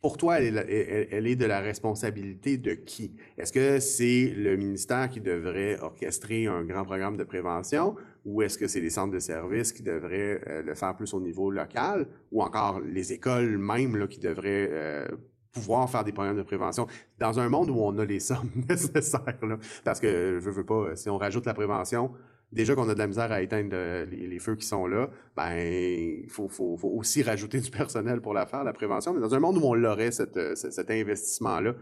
pour 0.00 0.16
toi, 0.16 0.40
elle 0.40 0.56
est, 0.56 1.36
de 1.36 1.44
la 1.44 1.60
responsabilité 1.60 2.56
de 2.56 2.72
qui? 2.72 3.14
Est-ce 3.36 3.52
que 3.52 3.78
c'est 3.78 4.32
le 4.34 4.56
ministère 4.56 5.10
qui 5.10 5.20
devrait 5.20 5.78
orchestrer 5.80 6.46
un 6.46 6.64
grand 6.64 6.84
programme 6.84 7.18
de 7.18 7.24
prévention 7.24 7.94
ou 8.24 8.40
est-ce 8.40 8.56
que 8.56 8.66
c'est 8.66 8.80
les 8.80 8.88
centres 8.88 9.12
de 9.12 9.18
services 9.18 9.74
qui 9.74 9.82
devraient 9.82 10.40
euh, 10.48 10.62
le 10.62 10.74
faire 10.74 10.96
plus 10.96 11.12
au 11.12 11.20
niveau 11.20 11.50
local 11.50 12.06
ou 12.30 12.42
encore 12.42 12.80
les 12.80 13.12
écoles 13.12 13.58
même 13.58 14.08
qui 14.08 14.18
devraient 14.18 14.70
euh, 14.72 15.08
pouvoir 15.52 15.88
faire 15.90 16.04
des 16.04 16.12
programmes 16.12 16.36
de 16.36 16.42
prévention 16.42 16.86
dans 17.18 17.38
un 17.38 17.48
monde 17.48 17.70
où 17.70 17.76
on 17.78 17.96
a 17.98 18.04
les 18.04 18.20
sommes 18.20 18.50
nécessaires. 18.68 19.38
Là, 19.42 19.58
parce 19.84 20.00
que 20.00 20.40
je 20.40 20.50
veux 20.50 20.64
pas, 20.64 20.96
si 20.96 21.10
on 21.10 21.18
rajoute 21.18 21.46
la 21.46 21.54
prévention, 21.54 22.12
déjà 22.52 22.74
qu'on 22.74 22.88
a 22.88 22.94
de 22.94 22.98
la 22.98 23.06
misère 23.06 23.32
à 23.32 23.42
éteindre 23.42 23.70
euh, 23.72 24.06
les, 24.06 24.38
feux 24.38 24.56
qui 24.56 24.66
sont 24.66 24.86
là, 24.86 25.08
ben 25.36 25.54
il 25.54 26.28
faut, 26.30 26.48
faut, 26.48 26.76
faut, 26.76 26.88
aussi 26.88 27.22
rajouter 27.22 27.60
du 27.60 27.70
personnel 27.70 28.20
pour 28.20 28.34
la 28.34 28.46
faire, 28.46 28.64
la 28.64 28.72
prévention. 28.72 29.14
Mais 29.14 29.20
dans 29.20 29.34
un 29.34 29.40
monde 29.40 29.58
où 29.58 29.64
on 29.64 29.74
l'aurait, 29.74 30.10
euh, 30.20 30.54
cet 30.54 30.90
investissement-là, 30.90 31.74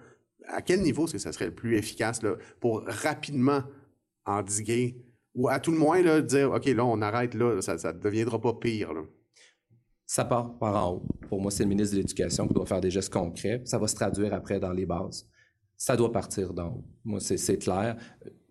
à 0.47 0.63
quel 0.63 0.81
niveau 0.83 1.05
est-ce 1.05 1.13
que 1.13 1.19
ça 1.19 1.33
serait 1.33 1.47
le 1.47 1.55
plus 1.55 1.77
efficace 1.77 2.23
là, 2.23 2.35
pour 2.61 2.83
rapidement 2.87 3.63
endiguer 4.25 4.97
ou 5.35 5.49
à 5.49 5.61
tout 5.61 5.71
le 5.71 5.79
moins 5.79 6.03
là, 6.03 6.21
dire 6.21 6.51
OK, 6.53 6.67
là, 6.67 6.85
on 6.85 7.01
arrête 7.03 7.35
là, 7.35 7.61
ça 7.61 7.75
ne 7.93 7.99
deviendra 7.99 8.41
pas 8.41 8.55
pire. 8.55 8.93
Là? 8.93 9.03
Ça 10.11 10.25
part 10.25 10.59
par 10.59 10.75
en 10.75 10.95
haut. 10.95 11.03
Pour 11.29 11.41
moi, 11.41 11.53
c'est 11.53 11.63
le 11.63 11.69
ministre 11.69 11.95
de 11.95 12.01
l'Éducation 12.01 12.49
qui 12.49 12.53
doit 12.53 12.67
faire 12.67 12.81
des 12.81 12.91
gestes 12.91 13.13
concrets. 13.13 13.63
Ça 13.65 13.79
va 13.79 13.87
se 13.87 13.95
traduire 13.95 14.35
après 14.35 14.59
dans 14.59 14.73
les 14.73 14.85
bases. 14.85 15.29
Ça 15.77 15.97
doit 15.97 16.11
partir 16.11 16.53
d'en 16.53 16.67
haut. 16.67 16.85
Moi, 17.05 17.21
c'est 17.21 17.59
clair. 17.59 17.97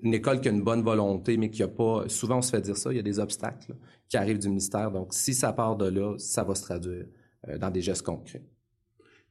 Une 0.02 0.14
école 0.14 0.40
qui 0.40 0.48
a 0.48 0.52
une 0.52 0.64
bonne 0.64 0.84
volonté, 0.84 1.36
mais 1.36 1.50
qui 1.50 1.62
a 1.62 1.68
pas... 1.68 2.08
Souvent, 2.08 2.38
on 2.38 2.42
se 2.42 2.52
fait 2.52 2.62
dire 2.62 2.78
ça, 2.78 2.94
il 2.94 2.96
y 2.96 3.00
a 3.00 3.04
des 3.04 3.20
obstacles 3.20 3.76
qui 4.08 4.16
arrivent 4.16 4.40
du 4.40 4.48
ministère. 4.48 4.90
Donc, 4.90 5.14
si 5.14 5.34
ça 5.34 5.52
part 5.52 5.76
de 5.76 5.90
là, 5.90 6.16
ça 6.18 6.46
va 6.46 6.56
se 6.56 6.62
traduire 6.62 7.08
euh, 7.50 7.58
dans 7.58 7.72
des 7.72 7.82
gestes 7.82 8.04
concrets. 8.04 8.46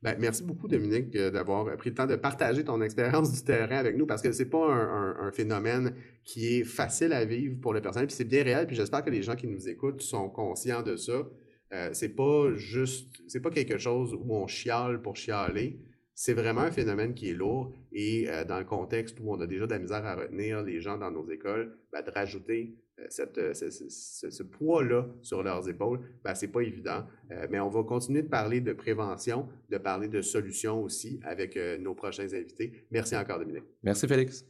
Ben, 0.03 0.15
merci 0.19 0.43
beaucoup, 0.43 0.69
Dominique, 0.69 1.17
euh, 1.17 1.31
d'avoir 1.31 1.75
pris 1.79 1.89
le 1.89 1.97
temps 1.97 2.07
de 2.07 2.17
partager 2.17 2.63
ton 2.63 2.83
expérience 2.83 3.33
du 3.33 3.43
terrain 3.43 3.77
avec 3.79 3.97
nous 3.97 4.05
parce 4.05 4.21
que 4.21 4.33
c'est 4.33 4.51
pas 4.51 4.71
un, 4.71 5.33
phénomène 5.33 5.95
qui 6.25 6.59
est 6.59 6.65
facile 6.65 7.15
à 7.15 7.25
vivre 7.25 7.59
pour 7.59 7.73
le 7.73 7.81
personnel, 7.81 8.07
puis 8.07 8.17
c'est 8.17 8.29
bien 8.29 8.43
réel, 8.43 8.67
puis 8.67 8.77
j'espère 8.77 9.03
que 9.03 9.09
les 9.09 9.23
gens 9.23 9.35
qui 9.35 9.47
nous 9.47 9.67
écoutent 9.67 10.03
sont 10.03 10.29
conscients 10.29 10.83
de 10.83 10.97
ça. 10.97 11.27
Euh, 11.73 11.91
c'est 11.93 12.11
pas 12.11 12.55
juste, 12.55 13.09
c'est 13.27 13.41
pas 13.41 13.51
quelque 13.51 13.79
chose 13.79 14.15
où 14.15 14.35
on 14.35 14.47
chiale 14.47 15.03
pour 15.03 15.17
chialer. 15.17 15.81
C'est 16.15 16.35
vraiment 16.35 16.63
un 16.63 16.73
phénomène 16.73 17.15
qui 17.15 17.31
est 17.31 17.35
lourd 17.35 17.73
et 17.93 18.29
euh, 18.29 18.45
dans 18.45 18.59
le 18.59 18.65
contexte 18.65 19.19
où 19.21 19.33
on 19.33 19.41
a 19.41 19.47
déjà 19.47 19.67
de 19.67 19.73
la 19.73 19.79
misère 19.79 20.05
à 20.05 20.17
retenir 20.17 20.63
les 20.63 20.81
gens 20.81 20.99
dans 20.99 21.11
nos 21.11 21.29
écoles, 21.31 21.79
ben, 21.93 22.03
de 22.03 22.11
rajouter 22.11 22.75
euh, 22.99 23.07
ce, 23.09 24.43
poids-là 24.43 25.07
sur 25.23 25.45
leurs 25.45 25.69
épaules, 25.69 26.01
ben, 26.25 26.35
c'est 26.35 26.49
pas 26.49 26.63
évident. 26.63 27.07
mais 27.51 27.61
on 27.61 27.69
va 27.69 27.85
continuer 27.85 28.23
de 28.23 28.29
parler 28.29 28.61
de 28.61 28.73
prévention, 28.73 29.49
de 29.69 29.79
parler 29.79 30.09
de 30.09 30.21
solutions 30.21 30.83
aussi 30.83 31.21
avec 31.23 31.57
nos 31.79 31.95
prochains 31.95 32.33
invités. 32.35 32.73
Merci 32.91 33.17
encore, 33.17 33.39
Dominique. 33.39 33.65
Merci, 33.85 34.09
Félix. 34.09 34.45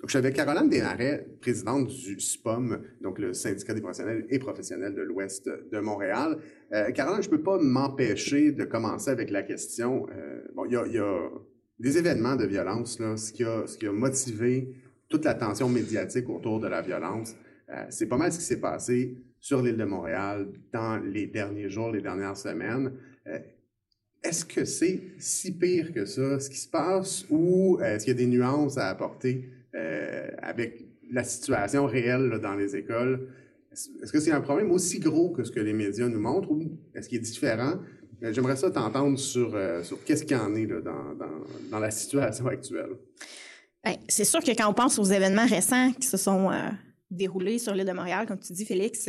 Donc, 0.00 0.14
avec 0.14 0.36
Caroline 0.36 0.68
Desmarais, 0.68 1.26
présidente 1.40 1.88
du 1.88 2.20
SPOM, 2.20 2.80
donc 3.00 3.18
le 3.18 3.34
syndicat 3.34 3.74
des 3.74 3.80
professionnels 3.80 4.26
et 4.30 4.38
professionnels 4.38 4.94
de 4.94 5.02
l'Ouest 5.02 5.48
de 5.48 5.80
Montréal. 5.80 6.38
Euh, 6.72 6.92
Caroline, 6.92 7.20
je 7.22 7.28
peux 7.28 7.42
pas 7.42 7.58
m'empêcher 7.58 8.52
de 8.52 8.64
commencer 8.64 9.10
avec 9.10 9.30
la 9.30 9.42
question. 9.42 10.06
Euh, 10.10 10.40
bon, 10.54 10.66
il 10.66 10.72
y 10.92 10.98
a, 10.98 11.28
des 11.80 11.98
événements 11.98 12.36
de 12.36 12.46
violence, 12.46 13.00
là, 13.00 13.16
ce 13.16 13.32
qui 13.32 13.44
a, 13.44 13.92
motivé 13.92 14.72
toute 15.08 15.24
l'attention 15.24 15.68
médiatique 15.68 16.28
autour 16.28 16.60
de 16.60 16.68
la 16.68 16.80
violence. 16.80 17.34
Euh, 17.68 17.84
c'est 17.90 18.06
pas 18.06 18.16
mal 18.16 18.32
ce 18.32 18.38
qui 18.38 18.44
s'est 18.44 18.60
passé 18.60 19.16
sur 19.40 19.62
l'île 19.62 19.76
de 19.76 19.84
Montréal 19.84 20.48
dans 20.72 20.98
les 20.98 21.26
derniers 21.26 21.68
jours, 21.68 21.90
les 21.90 22.02
dernières 22.02 22.36
semaines. 22.36 22.92
Est-ce 24.22 24.44
que 24.44 24.64
c'est 24.64 25.00
si 25.18 25.56
pire 25.56 25.92
que 25.92 26.04
ça, 26.04 26.40
ce 26.40 26.50
qui 26.50 26.56
se 26.56 26.68
passe, 26.68 27.24
ou 27.30 27.78
est-ce 27.80 28.04
qu'il 28.04 28.14
y 28.14 28.16
a 28.16 28.18
des 28.18 28.26
nuances 28.26 28.76
à 28.76 28.88
apporter 28.88 29.48
euh, 29.78 30.30
avec 30.42 30.84
la 31.10 31.24
situation 31.24 31.86
réelle 31.86 32.38
dans 32.42 32.54
les 32.54 32.76
écoles. 32.76 33.28
Est-ce 33.72 34.12
que 34.12 34.20
c'est 34.20 34.32
un 34.32 34.40
problème 34.40 34.70
aussi 34.70 34.98
gros 34.98 35.30
que 35.30 35.44
ce 35.44 35.52
que 35.52 35.60
les 35.60 35.72
médias 35.72 36.08
nous 36.08 36.20
montrent 36.20 36.50
ou 36.50 36.78
est-ce 36.94 37.08
qu'il 37.08 37.18
est 37.18 37.22
différent? 37.22 37.74
Euh, 38.22 38.32
j'aimerais 38.32 38.56
ça 38.56 38.70
t'entendre 38.70 39.18
sur, 39.18 39.54
euh, 39.54 39.82
qu'est-ce 40.04 40.24
qu'il 40.24 40.36
en 40.36 40.54
est 40.54 40.66
dans, 40.66 41.78
la 41.78 41.90
situation 41.90 42.46
actuelle. 42.46 42.96
Ben, 43.84 43.96
c'est 44.08 44.24
sûr 44.24 44.40
que 44.40 44.50
quand 44.50 44.68
on 44.68 44.74
pense 44.74 44.98
aux 44.98 45.04
événements 45.04 45.46
récents 45.46 45.92
qui 45.92 46.06
se 46.06 46.16
sont 46.16 46.50
déroulés 47.10 47.58
sur 47.58 47.72
l'île 47.74 47.86
de 47.86 47.92
Montréal, 47.92 48.26
comme 48.26 48.40
tu 48.40 48.52
dis, 48.52 48.64
Félix, 48.64 49.08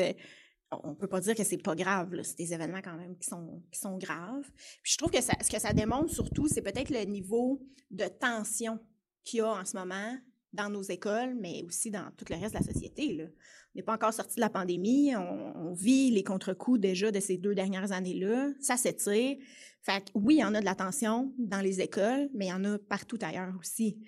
on 0.72 0.94
peut 0.94 1.08
pas 1.08 1.20
dire 1.20 1.36
que 1.36 1.44
c'est 1.44 1.58
pas 1.58 1.76
grave. 1.76 2.16
C'est 2.24 2.38
des 2.38 2.54
événements 2.54 2.82
quand 2.84 2.96
même 2.96 3.18
qui 3.18 3.28
sont, 3.28 3.98
graves. 3.98 4.46
Je 4.84 4.98
trouve 4.98 5.12
que 5.12 5.22
ce 5.22 5.52
que 5.52 5.60
ça 5.60 5.74
démontre 5.74 6.14
surtout, 6.14 6.48
c'est 6.48 6.62
peut-être 6.62 6.92
le 6.92 7.04
niveau 7.06 7.62
de 7.90 8.06
tension 8.06 8.80
qu'il 9.24 9.40
y 9.40 9.42
a 9.42 9.52
en 9.52 9.66
ce 9.66 9.76
moment 9.76 10.16
dans 10.54 10.70
nos 10.70 10.82
écoles, 10.82 11.36
mais 11.40 11.64
aussi 11.66 11.92
dans 11.92 12.10
tout 12.18 12.26
le 12.30 12.36
reste 12.36 12.54
de 12.54 12.60
la 12.60 12.66
société. 12.66 13.18
On 13.22 13.28
n'est 13.76 13.84
pas 13.84 13.94
encore 13.94 14.14
sorti 14.14 14.36
de 14.36 14.42
la 14.42 14.50
pandémie. 14.50 15.16
On, 15.16 15.74
vit 15.74 16.10
les 16.12 16.24
contre-coups 16.24 16.80
déjà 16.80 17.12
de 17.12 17.20
ces 17.20 17.38
deux 17.38 17.54
dernières 17.54 17.92
années-là. 17.92 18.50
Ça 18.60 18.78
s'étire. 18.78 19.38
Fait 19.82 20.04
que, 20.04 20.12
oui, 20.16 20.36
il 20.36 20.40
y 20.40 20.44
en 20.44 20.56
a 20.56 20.60
de 20.60 20.66
la 20.66 20.76
tension 20.76 21.32
dans 21.38 21.62
les 21.62 21.80
écoles, 21.82 22.30
mais 22.34 22.48
il 22.48 22.50
y 22.50 22.54
en 22.54 22.66
a 22.66 22.80
partout 22.80 23.20
ailleurs 23.22 23.54
aussi. 23.60 24.00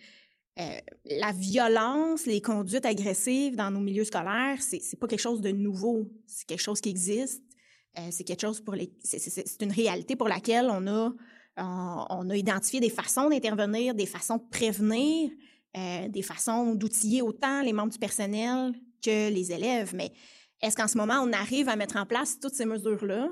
Euh, 0.60 0.80
la 1.06 1.32
violence, 1.32 2.26
les 2.26 2.42
conduites 2.42 2.86
agressives 2.86 3.56
dans 3.56 3.72
nos 3.72 3.80
milieux 3.80 4.04
scolaires, 4.04 4.58
c'est, 4.60 5.00
pas 5.00 5.08
quelque 5.08 5.22
chose 5.22 5.42
de 5.42 5.52
nouveau. 5.52 6.12
C'est 6.26 6.46
quelque 6.46 6.62
chose 6.62 6.82
qui 6.82 6.90
existe. 6.90 7.44
Euh, 8.00 8.08
c'est 8.10 8.24
quelque 8.24 8.42
chose 8.42 8.62
pour 8.62 8.76
les, 8.76 8.92
c'est 9.04 9.62
une 9.62 9.72
réalité 9.72 10.16
pour 10.16 10.28
laquelle 10.28 10.68
on 10.70 10.88
a, 10.88 11.14
on 11.58 12.30
a 12.30 12.36
identifié 12.36 12.80
des 12.80 12.90
façons 12.90 13.30
d'intervenir, 13.30 13.94
des 13.94 14.06
façons 14.06 14.38
de 14.38 14.50
prévenir, 14.50 15.30
euh, 15.78 16.08
des 16.08 16.22
façons 16.22 16.76
d'outiller 16.76 17.22
autant 17.22 17.62
les 17.62 17.74
membres 17.74 17.92
du 17.92 18.00
personnel 18.00 18.74
que 19.02 19.30
les 19.30 19.52
élèves. 19.52 19.94
Mais 19.96 20.12
est-ce 20.62 20.76
qu'en 20.76 20.88
ce 20.88 20.98
moment, 20.98 21.22
on 21.22 21.32
arrive 21.34 21.70
à 21.70 21.76
mettre 21.76 21.98
en 21.98 22.06
place 22.06 22.40
toutes 22.40 22.56
ces 22.56 22.66
mesures-là? 22.66 23.30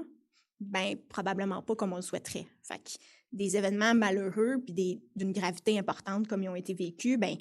Ben, 0.60 0.96
probablement 1.10 1.62
pas 1.62 1.76
comme 1.76 1.94
on 1.94 1.98
le 1.98 2.02
souhaiterait. 2.02 2.48
Fait 2.64 2.80
que 2.80 2.92
des 3.32 3.56
événements 3.56 3.94
malheureux 3.94 4.58
puis 4.66 5.02
d'une 5.16 5.32
gravité 5.32 5.78
importante 5.78 6.28
comme 6.28 6.44
ils 6.44 6.50
ont 6.50 6.56
été 6.56 6.74
vécus, 6.74 7.18
ben, 7.18 7.36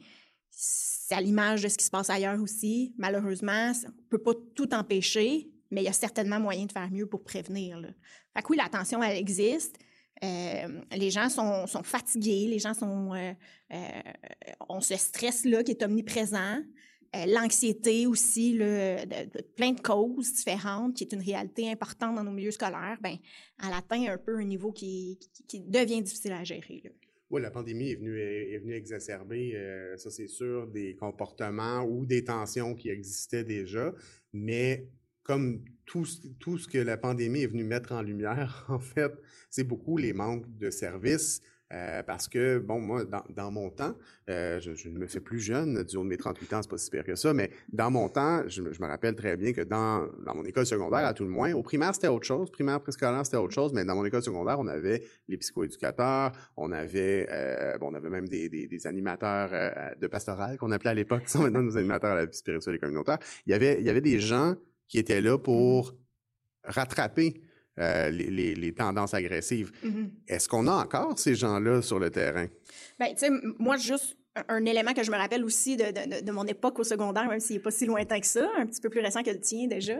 c'est 0.50 1.14
à 1.14 1.20
l'image 1.20 1.62
de 1.62 1.68
ce 1.68 1.78
qui 1.78 1.84
se 1.84 1.90
passe 1.90 2.10
ailleurs 2.10 2.40
aussi. 2.40 2.94
Malheureusement, 2.98 3.72
on 3.84 3.88
ne 3.88 4.08
peut 4.10 4.22
pas 4.22 4.34
tout 4.54 4.72
empêcher, 4.74 5.50
mais 5.70 5.82
il 5.82 5.84
y 5.84 5.88
a 5.88 5.92
certainement 5.92 6.40
moyen 6.40 6.66
de 6.66 6.72
faire 6.72 6.90
mieux 6.90 7.06
pour 7.06 7.22
prévenir. 7.24 7.80
Là. 7.80 7.88
Fait 8.34 8.42
que 8.42 8.48
oui, 8.50 8.56
la 8.56 8.68
tension, 8.68 9.02
elle 9.02 9.16
existe. 9.16 9.76
Euh, 10.24 10.80
les 10.96 11.10
gens 11.10 11.28
sont, 11.28 11.66
fatigués, 11.82 12.46
les 12.48 12.58
gens 12.58 12.74
sont, 12.74 13.14
euh, 13.14 13.32
euh, 13.72 13.76
ont 14.68 14.80
ce 14.80 14.96
stress-là 14.96 15.62
qui 15.62 15.72
est 15.72 15.82
omniprésent. 15.82 16.62
Euh, 17.16 17.24
l'anxiété 17.26 18.06
aussi, 18.06 18.52
le, 18.52 19.06
de, 19.06 19.42
plein 19.56 19.72
de 19.72 19.80
causes 19.80 20.34
différentes, 20.34 20.94
qui 20.94 21.04
est 21.04 21.12
une 21.14 21.22
réalité 21.22 21.70
importante 21.70 22.14
dans 22.16 22.24
nos 22.24 22.32
milieux 22.32 22.50
scolaires, 22.50 22.98
ben, 23.00 23.16
elle 23.64 23.72
atteint 23.72 24.12
un 24.12 24.18
peu 24.18 24.36
un 24.36 24.44
niveau 24.44 24.72
qui, 24.72 25.18
qui, 25.46 25.60
devient 25.60 26.02
difficile 26.02 26.32
à 26.32 26.44
gérer. 26.44 26.82
Oui, 27.30 27.40
la 27.40 27.50
pandémie 27.50 27.92
est 27.92 27.96
venue, 27.96 28.20
est 28.20 28.58
venue 28.58 28.74
exacerber, 28.74 29.54
euh, 29.54 29.96
ça 29.96 30.10
c'est 30.10 30.28
sûr, 30.28 30.66
des 30.66 30.96
comportements 30.96 31.82
ou 31.82 32.04
des 32.04 32.24
tensions 32.24 32.74
qui 32.74 32.90
existaient 32.90 33.44
déjà, 33.44 33.94
mais 34.34 34.86
comme 35.28 35.60
tout, 35.84 36.06
tout 36.40 36.56
ce 36.56 36.66
que 36.66 36.78
la 36.78 36.96
pandémie 36.96 37.42
est 37.42 37.46
venue 37.46 37.64
mettre 37.64 37.92
en 37.92 38.02
lumière, 38.02 38.64
en 38.68 38.78
fait, 38.78 39.12
c'est 39.50 39.64
beaucoup 39.64 39.98
les 39.98 40.12
manques 40.14 40.46
de 40.58 40.70
services, 40.70 41.42
euh, 41.70 42.02
parce 42.02 42.28
que, 42.28 42.58
bon, 42.58 42.80
moi, 42.80 43.04
dans, 43.04 43.22
dans 43.28 43.50
mon 43.50 43.68
temps, 43.68 43.94
euh, 44.30 44.58
je, 44.58 44.74
je, 44.74 44.88
me 44.88 45.06
fais 45.06 45.20
plus 45.20 45.38
jeune, 45.38 45.82
du 45.82 45.98
haut 45.98 46.02
de 46.02 46.08
mes 46.08 46.16
38 46.16 46.52
ans, 46.54 46.62
c'est 46.62 46.70
pas 46.70 46.78
si 46.78 46.90
pire 46.90 47.04
que 47.04 47.14
ça, 47.14 47.34
mais 47.34 47.50
dans 47.70 47.90
mon 47.90 48.08
temps, 48.08 48.42
je, 48.46 48.72
je, 48.72 48.80
me 48.80 48.86
rappelle 48.86 49.14
très 49.14 49.36
bien 49.36 49.52
que 49.52 49.60
dans, 49.60 50.08
dans 50.24 50.34
mon 50.34 50.46
école 50.46 50.64
secondaire, 50.64 51.04
à 51.04 51.12
tout 51.12 51.24
le 51.24 51.30
moins, 51.30 51.52
au 51.52 51.62
primaire, 51.62 51.94
c'était 51.94 52.08
autre 52.08 52.26
chose, 52.26 52.50
primaire, 52.50 52.80
préscolaire, 52.80 53.26
c'était 53.26 53.36
autre 53.36 53.52
chose, 53.52 53.74
mais 53.74 53.84
dans 53.84 53.96
mon 53.96 54.06
école 54.06 54.22
secondaire, 54.22 54.58
on 54.58 54.66
avait 54.66 55.02
les 55.28 55.36
psychoéducateurs, 55.36 56.32
on 56.56 56.72
avait, 56.72 57.28
euh, 57.30 57.76
bon, 57.76 57.90
on 57.92 57.94
avait 57.94 58.08
même 58.08 58.28
des, 58.28 58.48
des, 58.48 58.66
des 58.66 58.86
animateurs 58.86 59.50
euh, 59.52 59.94
de 60.00 60.06
pastoral 60.06 60.56
qu'on 60.56 60.70
appelait 60.70 60.90
à 60.90 60.94
l'époque, 60.94 61.22
qui 61.26 61.32
sont 61.32 61.42
maintenant 61.42 61.62
nos 61.62 61.76
animateurs 61.76 62.12
à 62.12 62.16
la 62.16 62.24
vie 62.24 62.34
spirituelle 62.34 62.76
et 62.76 62.78
communautaire. 62.78 63.18
Il 63.46 63.50
y 63.50 63.54
avait, 63.54 63.78
il 63.78 63.84
y 63.84 63.90
avait 63.90 64.00
des 64.00 64.20
gens 64.20 64.56
qui 64.88 64.98
étaient 64.98 65.20
là 65.20 65.38
pour 65.38 65.94
rattraper 66.64 67.40
euh, 67.78 68.10
les, 68.10 68.54
les, 68.54 68.74
tendances 68.74 69.14
agressives. 69.14 69.70
Mm-hmm. 69.84 70.10
Est-ce 70.26 70.48
qu'on 70.48 70.66
a 70.66 70.72
encore 70.72 71.16
ces 71.18 71.36
gens-là 71.36 71.80
sur 71.80 72.00
le 72.00 72.10
terrain? 72.10 72.46
Bien, 72.98 73.10
tu 73.10 73.18
sais, 73.18 73.30
moi, 73.58 73.76
juste 73.76 74.17
un 74.48 74.64
élément 74.64 74.92
que 74.92 75.02
je 75.02 75.10
me 75.10 75.16
rappelle 75.16 75.44
aussi 75.44 75.76
de, 75.76 75.84
de, 75.84 76.24
de 76.24 76.32
mon 76.32 76.44
époque 76.44 76.78
au 76.78 76.84
secondaire, 76.84 77.28
même 77.28 77.40
s'il 77.40 77.56
n'est 77.56 77.62
pas 77.62 77.70
si 77.70 77.86
lointain 77.86 78.20
que 78.20 78.26
ça, 78.26 78.48
un 78.58 78.66
petit 78.66 78.80
peu 78.80 78.88
plus 78.88 79.00
récent 79.00 79.22
que 79.22 79.30
le 79.30 79.40
tien 79.40 79.66
déjà. 79.66 79.94
Euh, 79.94 79.98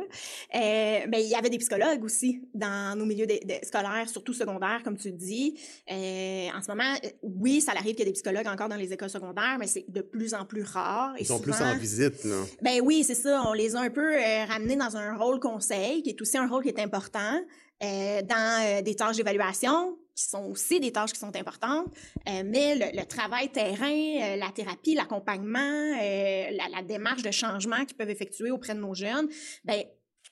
ben, 0.52 1.18
il 1.18 1.28
y 1.28 1.35
avait 1.35 1.50
des 1.50 1.59
psychologues 1.59 2.02
aussi 2.04 2.42
dans 2.54 2.97
nos 2.97 3.04
milieux 3.04 3.26
de, 3.26 3.35
scolaires, 3.62 4.09
surtout 4.09 4.33
secondaires, 4.33 4.80
comme 4.85 4.97
tu 4.97 5.09
le 5.11 5.16
dis. 5.16 5.59
Euh, 5.90 6.49
en 6.57 6.62
ce 6.62 6.68
moment, 6.68 6.95
oui, 7.23 7.61
ça 7.61 7.73
arrive 7.73 7.95
qu'il 7.95 8.00
y 8.00 8.02
ait 8.02 8.07
des 8.07 8.12
psychologues 8.12 8.47
encore 8.47 8.68
dans 8.68 8.76
les 8.76 8.92
écoles 8.92 9.11
secondaires, 9.11 9.57
mais 9.59 9.66
c'est 9.66 9.85
de 9.88 10.00
plus 10.00 10.35
en 10.35 10.45
plus 10.45 10.62
rare. 10.62 11.14
Ils 11.18 11.26
sont 11.26 11.40
plus 11.40 11.61
en 11.61 11.76
visite, 11.76 12.25
là. 12.25 12.42
Ben 12.62 12.80
oui, 12.83 13.04
c'est 13.04 13.14
ça. 13.14 13.42
On 13.47 13.52
les 13.52 13.76
a 13.76 13.80
un 13.80 13.90
peu 13.90 14.14
euh, 14.14 14.45
ramenés 14.45 14.76
dans 14.76 14.97
un 14.97 15.16
rôle 15.16 15.40
conseil, 15.40 16.02
qui 16.02 16.11
est 16.11 16.21
aussi 16.21 16.38
un 16.38 16.49
rôle 16.49 16.62
qui 16.62 16.68
est 16.68 16.80
important. 16.80 17.40
Euh, 17.80 18.23
dans 18.23 18.64
euh, 18.64 18.83
des 18.83 18.97
tâches 18.97 19.16
d'évaluation, 19.16 19.97
qui 20.18 20.25
sont 20.25 20.46
aussi 20.46 20.80
des 20.80 20.90
tâches 20.90 21.12
qui 21.12 21.20
sont 21.20 21.34
importantes, 21.37 21.87
euh, 22.28 22.42
mais 22.44 22.75
le, 22.75 23.04
travail 23.04 23.50
terrain, 23.52 24.37
la 24.37 24.50
thérapie, 24.50 24.94
l'accompagnement, 24.94 25.96
la, 25.96 26.68
la, 26.68 26.82
démarche 26.82 27.22
de 27.22 27.30
changement 27.30 27.84
qu'ils 27.84 27.96
peuvent 27.96 28.10
effectuer 28.10 28.50
auprès 28.50 28.75
de 28.75 28.80
nos 28.80 28.94
jeunes, 28.94 29.28
ben 29.64 29.84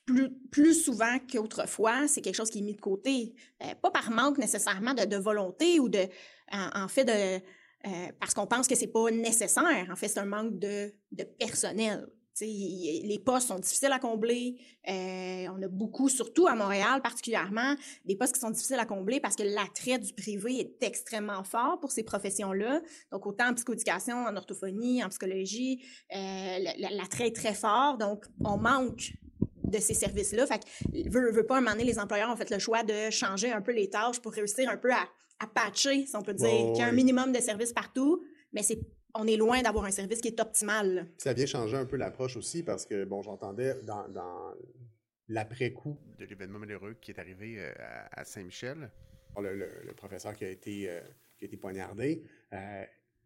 plus, 0.05 0.31
plus 0.50 0.75
souvent 0.75 1.19
qu'autrefois, 1.31 2.09
c'est 2.09 2.21
quelque 2.21 2.35
chose 2.35 2.50
qui 2.50 2.59
est 2.59 2.62
mis 2.62 2.75
de 2.75 2.81
côté, 2.81 3.35
pas 3.81 3.90
par 3.93 4.11
manque 4.11 4.38
nécessairement 4.38 4.95
de, 4.95 5.16
volonté 5.16 5.78
ou 5.78 5.88
de, 5.88 6.07
en 6.52 6.88
fait, 6.88 7.05
de 7.05 7.40
parce 8.19 8.35
qu'on 8.35 8.47
pense 8.47 8.66
que 8.66 8.75
c'est 8.75 8.88
pas 8.88 9.11
nécessaire. 9.12 9.87
En 9.90 9.97
fait, 9.97 10.09
c'est 10.09 10.19
un 10.19 10.26
manque 10.26 10.59
de, 10.59 10.93
de 11.12 11.25
personnel 11.38 12.07
les 12.45 13.21
postes 13.25 13.49
sont 13.49 13.59
difficiles 13.59 13.93
à 13.93 13.99
combler. 13.99 14.57
Euh, 14.88 15.47
on 15.57 15.62
a 15.62 15.69
beaucoup, 15.69 16.09
surtout 16.09 16.47
à 16.47 16.55
Montréal 16.55 17.00
particulièrement, 17.02 17.75
des 18.05 18.16
postes 18.16 18.35
qui 18.35 18.40
sont 18.40 18.50
difficiles 18.50 18.78
à 18.78 18.87
combler 18.87 19.21
parce 19.21 19.37
que 19.37 19.43
l'attrait 19.43 19.99
du 19.99 20.12
privé 20.12 20.61
est 20.61 20.83
extrêmement 20.83 21.45
fort 21.45 21.78
pour 21.81 21.93
ces 21.93 22.02
professions-là. 22.02 22.83
Donc, 23.11 23.26
autant 23.26 23.49
en 23.49 23.55
psychoéducation, 23.55 24.16
en 24.16 24.37
orthophonie, 24.37 25.02
en 25.02 25.09
psychologie, 25.09 25.83
euh, 26.14 26.59
l'attrait 26.90 27.28
est 27.28 27.37
très 27.37 27.55
fort. 27.55 27.97
Donc, 27.99 28.25
on 28.45 28.59
manque 28.59 29.12
de 29.64 29.78
ces 29.78 29.95
services-là. 29.95 30.47
Fait 30.47 30.61
que, 30.61 31.11
veut, 31.11 31.33
veut 31.33 31.47
pas, 31.47 31.57
un 31.57 31.61
moment 31.61 31.73
donné, 31.73 31.85
les 31.85 31.99
employeurs 31.99 32.31
ont 32.31 32.37
fait 32.37 32.50
le 32.50 32.59
choix 32.59 32.83
de 32.83 33.11
changer 33.11 33.50
un 33.50 33.61
peu 33.61 33.73
les 33.73 33.90
tâches 33.90 34.21
pour 34.21 34.33
réussir 34.33 34.69
un 34.69 34.76
peu 34.76 34.93
à, 34.93 35.09
à 35.40 35.47
patcher, 35.47 36.07
si 36.07 36.16
on 36.16 36.23
peut 36.23 36.35
dire, 36.35 36.49
qu'il 36.49 36.78
y 36.78 36.83
a 36.83 36.87
un 36.87 36.93
minimum 36.93 37.33
de 37.33 37.40
services 37.40 37.73
partout, 37.73 38.23
mais 38.52 38.62
c'est 38.62 38.81
on 39.18 39.26
est 39.26 39.37
loin 39.37 39.62
d'avoir 39.62 39.85
un 39.85 39.90
service 39.90 40.20
qui 40.20 40.28
est 40.28 40.40
optimal. 40.40 41.06
Ça 41.18 41.32
vient 41.32 41.46
changer 41.46 41.76
un 41.76 41.87
peu 41.87 41.96
l'approche 41.96 42.37
aussi 42.37 42.62
parce 42.62 42.87
que, 42.87 43.04
bon, 43.04 43.23
j'entendais 43.23 43.75
dans, 43.82 44.54
l'après-coup 45.28 45.99
de 46.18 46.25
l'événement 46.25 46.58
malheureux 46.58 46.96
qui 47.00 47.11
est 47.11 47.18
arrivé 47.18 47.56
euh, 47.58 47.73
à, 48.12 48.25
Saint-Michel, 48.25 48.90
le, 49.38 49.92
professeur 49.94 50.35
qui 50.35 50.44
a 50.44 50.50
été, 50.50 50.88
euh, 50.88 51.00
qui 51.37 51.44
a 51.44 51.46
été 51.46 51.56
poignardé, 51.56 52.23
euh, 52.52 52.85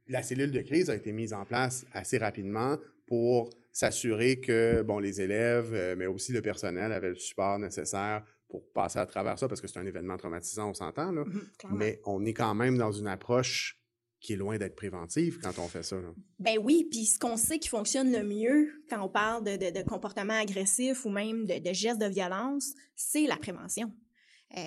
la 0.08 0.22
cellule 0.22 0.50
de 0.50 0.62
crise 0.62 0.88
a 0.90 0.94
été 0.94 1.12
mise 1.12 1.32
en 1.34 1.44
place 1.44 1.84
assez 1.92 2.18
rapidement 2.18 2.78
pour 3.06 3.50
s'assurer 3.70 4.40
que, 4.40 4.82
bon, 4.82 4.98
les 4.98 5.20
élèves, 5.20 5.94
mais 5.96 6.06
aussi 6.06 6.32
le 6.32 6.42
personnel 6.42 6.90
avaient 6.92 7.10
le 7.10 7.14
support 7.14 7.58
nécessaire 7.58 8.24
pour 8.48 8.68
passer 8.72 8.98
à 8.98 9.06
travers 9.06 9.38
ça, 9.38 9.46
parce 9.46 9.60
que 9.60 9.68
c'est 9.68 9.78
un 9.78 9.86
événement 9.86 10.16
traumatisant, 10.16 10.70
on 10.70 10.74
s'entend, 10.74 11.12
là. 11.12 11.22
Mm-hmm, 11.22 11.76
mais 11.76 12.00
on 12.04 12.24
est 12.24 12.32
quand 12.32 12.54
même 12.54 12.76
dans 12.76 12.90
une 12.90 13.06
approche 13.06 13.79
qui 14.20 14.34
est 14.34 14.36
loin 14.36 14.58
d'être 14.58 14.76
préventive 14.76 15.38
quand 15.42 15.58
on 15.58 15.66
fait 15.66 15.82
ça. 15.82 15.96
Là. 15.96 16.12
Ben 16.38 16.58
oui, 16.62 16.86
puis 16.90 17.06
ce 17.06 17.18
qu'on 17.18 17.36
sait 17.36 17.58
qui 17.58 17.68
fonctionne 17.68 18.12
le 18.12 18.22
mieux 18.22 18.84
quand 18.88 19.02
on 19.02 19.08
parle 19.08 19.44
de, 19.44 19.56
de, 19.56 19.70
de 19.70 19.82
comportements 19.82 20.38
agressifs 20.38 21.04
ou 21.04 21.10
même 21.10 21.46
de, 21.46 21.58
de 21.58 21.72
gestes 21.72 22.00
de 22.00 22.06
violence, 22.06 22.74
c'est 22.94 23.26
la 23.26 23.36
prévention. 23.36 23.92
Euh, 24.56 24.60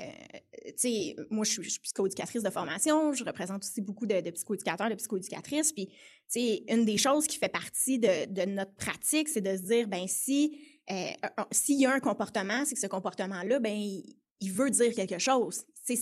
tu 0.65 0.73
sais, 0.77 1.15
moi, 1.29 1.43
je 1.43 1.61
suis, 1.61 1.79
psychoéducatrice 1.79 2.41
de 2.41 2.49
formation, 2.49 3.13
je 3.13 3.23
représente 3.23 3.63
aussi 3.63 3.81
beaucoup 3.81 4.05
de, 4.05 4.21
de 4.21 4.31
psychoéducateurs, 4.31 4.89
de 4.89 4.95
psychoéducatrices, 4.95 5.73
puis, 5.73 5.87
tu 5.87 5.95
sais, 6.27 6.63
une 6.69 6.85
des 6.85 6.97
choses 6.97 7.27
qui 7.27 7.37
fait 7.37 7.51
partie 7.51 7.99
de, 7.99 8.31
de 8.31 8.49
notre 8.49 8.73
pratique, 8.75 9.27
c'est 9.27 9.41
de 9.41 9.57
se 9.57 9.63
dire, 9.63 9.87
ben 9.87 10.07
si, 10.07 10.57
euh, 10.89 11.11
s'il 11.51 11.81
y 11.81 11.85
a 11.85 11.93
un 11.93 11.99
comportement, 11.99 12.63
c'est 12.65 12.75
que 12.75 12.81
ce 12.81 12.87
comportement-là, 12.87 13.59
ben 13.59 13.75
il, 13.75 14.15
il 14.39 14.51
veut 14.51 14.69
dire 14.69 14.93
quelque 14.93 15.19
chose. 15.19 15.65
C'est 15.83 15.95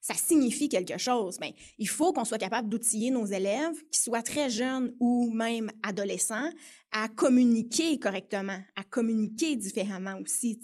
ça 0.00 0.14
signifie 0.14 0.68
quelque 0.68 0.98
chose. 0.98 1.38
Mais 1.40 1.50
ben, 1.50 1.56
il 1.78 1.88
faut 1.88 2.12
qu'on 2.12 2.24
soit 2.24 2.38
capable 2.38 2.68
d'outiller 2.68 3.10
nos 3.10 3.26
élèves, 3.26 3.74
qu'ils 3.90 4.02
soient 4.02 4.22
très 4.22 4.48
jeunes 4.48 4.94
ou 4.98 5.30
même 5.32 5.70
adolescents, 5.82 6.50
à 6.92 7.08
communiquer 7.08 7.98
correctement, 7.98 8.58
à 8.76 8.82
communiquer 8.82 9.56
différemment 9.56 10.18
aussi. 10.20 10.58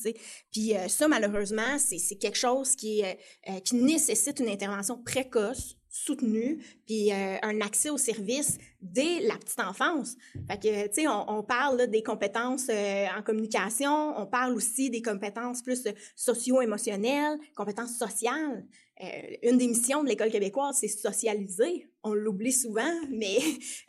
Puis 0.50 0.74
euh, 0.74 0.88
ça, 0.88 1.06
malheureusement, 1.06 1.78
c'est 1.78 2.16
quelque 2.16 2.38
chose 2.38 2.74
euh, 2.84 3.14
euh, 3.48 3.60
qui 3.60 3.76
nécessite 3.76 4.40
une 4.40 4.48
intervention 4.48 5.00
précoce, 5.02 5.75
soutenue, 6.04 6.58
puis 6.86 7.12
un 7.12 7.60
accès 7.60 7.90
aux 7.90 7.98
services 7.98 8.58
dès 8.80 9.20
la 9.20 9.36
petite 9.36 9.60
enfance. 9.60 10.16
Fait 10.48 10.60
que, 10.60 10.86
tu 10.88 11.02
sais, 11.02 11.08
on, 11.08 11.42
parle 11.42 11.86
des 11.88 12.02
compétences 12.02 12.68
en 12.68 13.22
communication, 13.22 14.18
on 14.18 14.26
parle 14.26 14.54
aussi 14.54 14.90
des 14.90 15.02
compétences 15.02 15.62
plus 15.62 15.86
socio-émotionnelles, 16.14 17.38
compétences 17.54 17.96
sociales. 17.96 18.64
Euh, 19.02 19.36
une 19.42 19.58
des 19.58 19.68
missions 19.68 20.02
de 20.02 20.08
l'école 20.08 20.30
québécoise, 20.30 20.78
c'est 20.80 20.88
socialiser. 20.88 21.86
On 22.02 22.14
l'oublie 22.14 22.52
souvent, 22.52 22.92
mais 23.10 23.38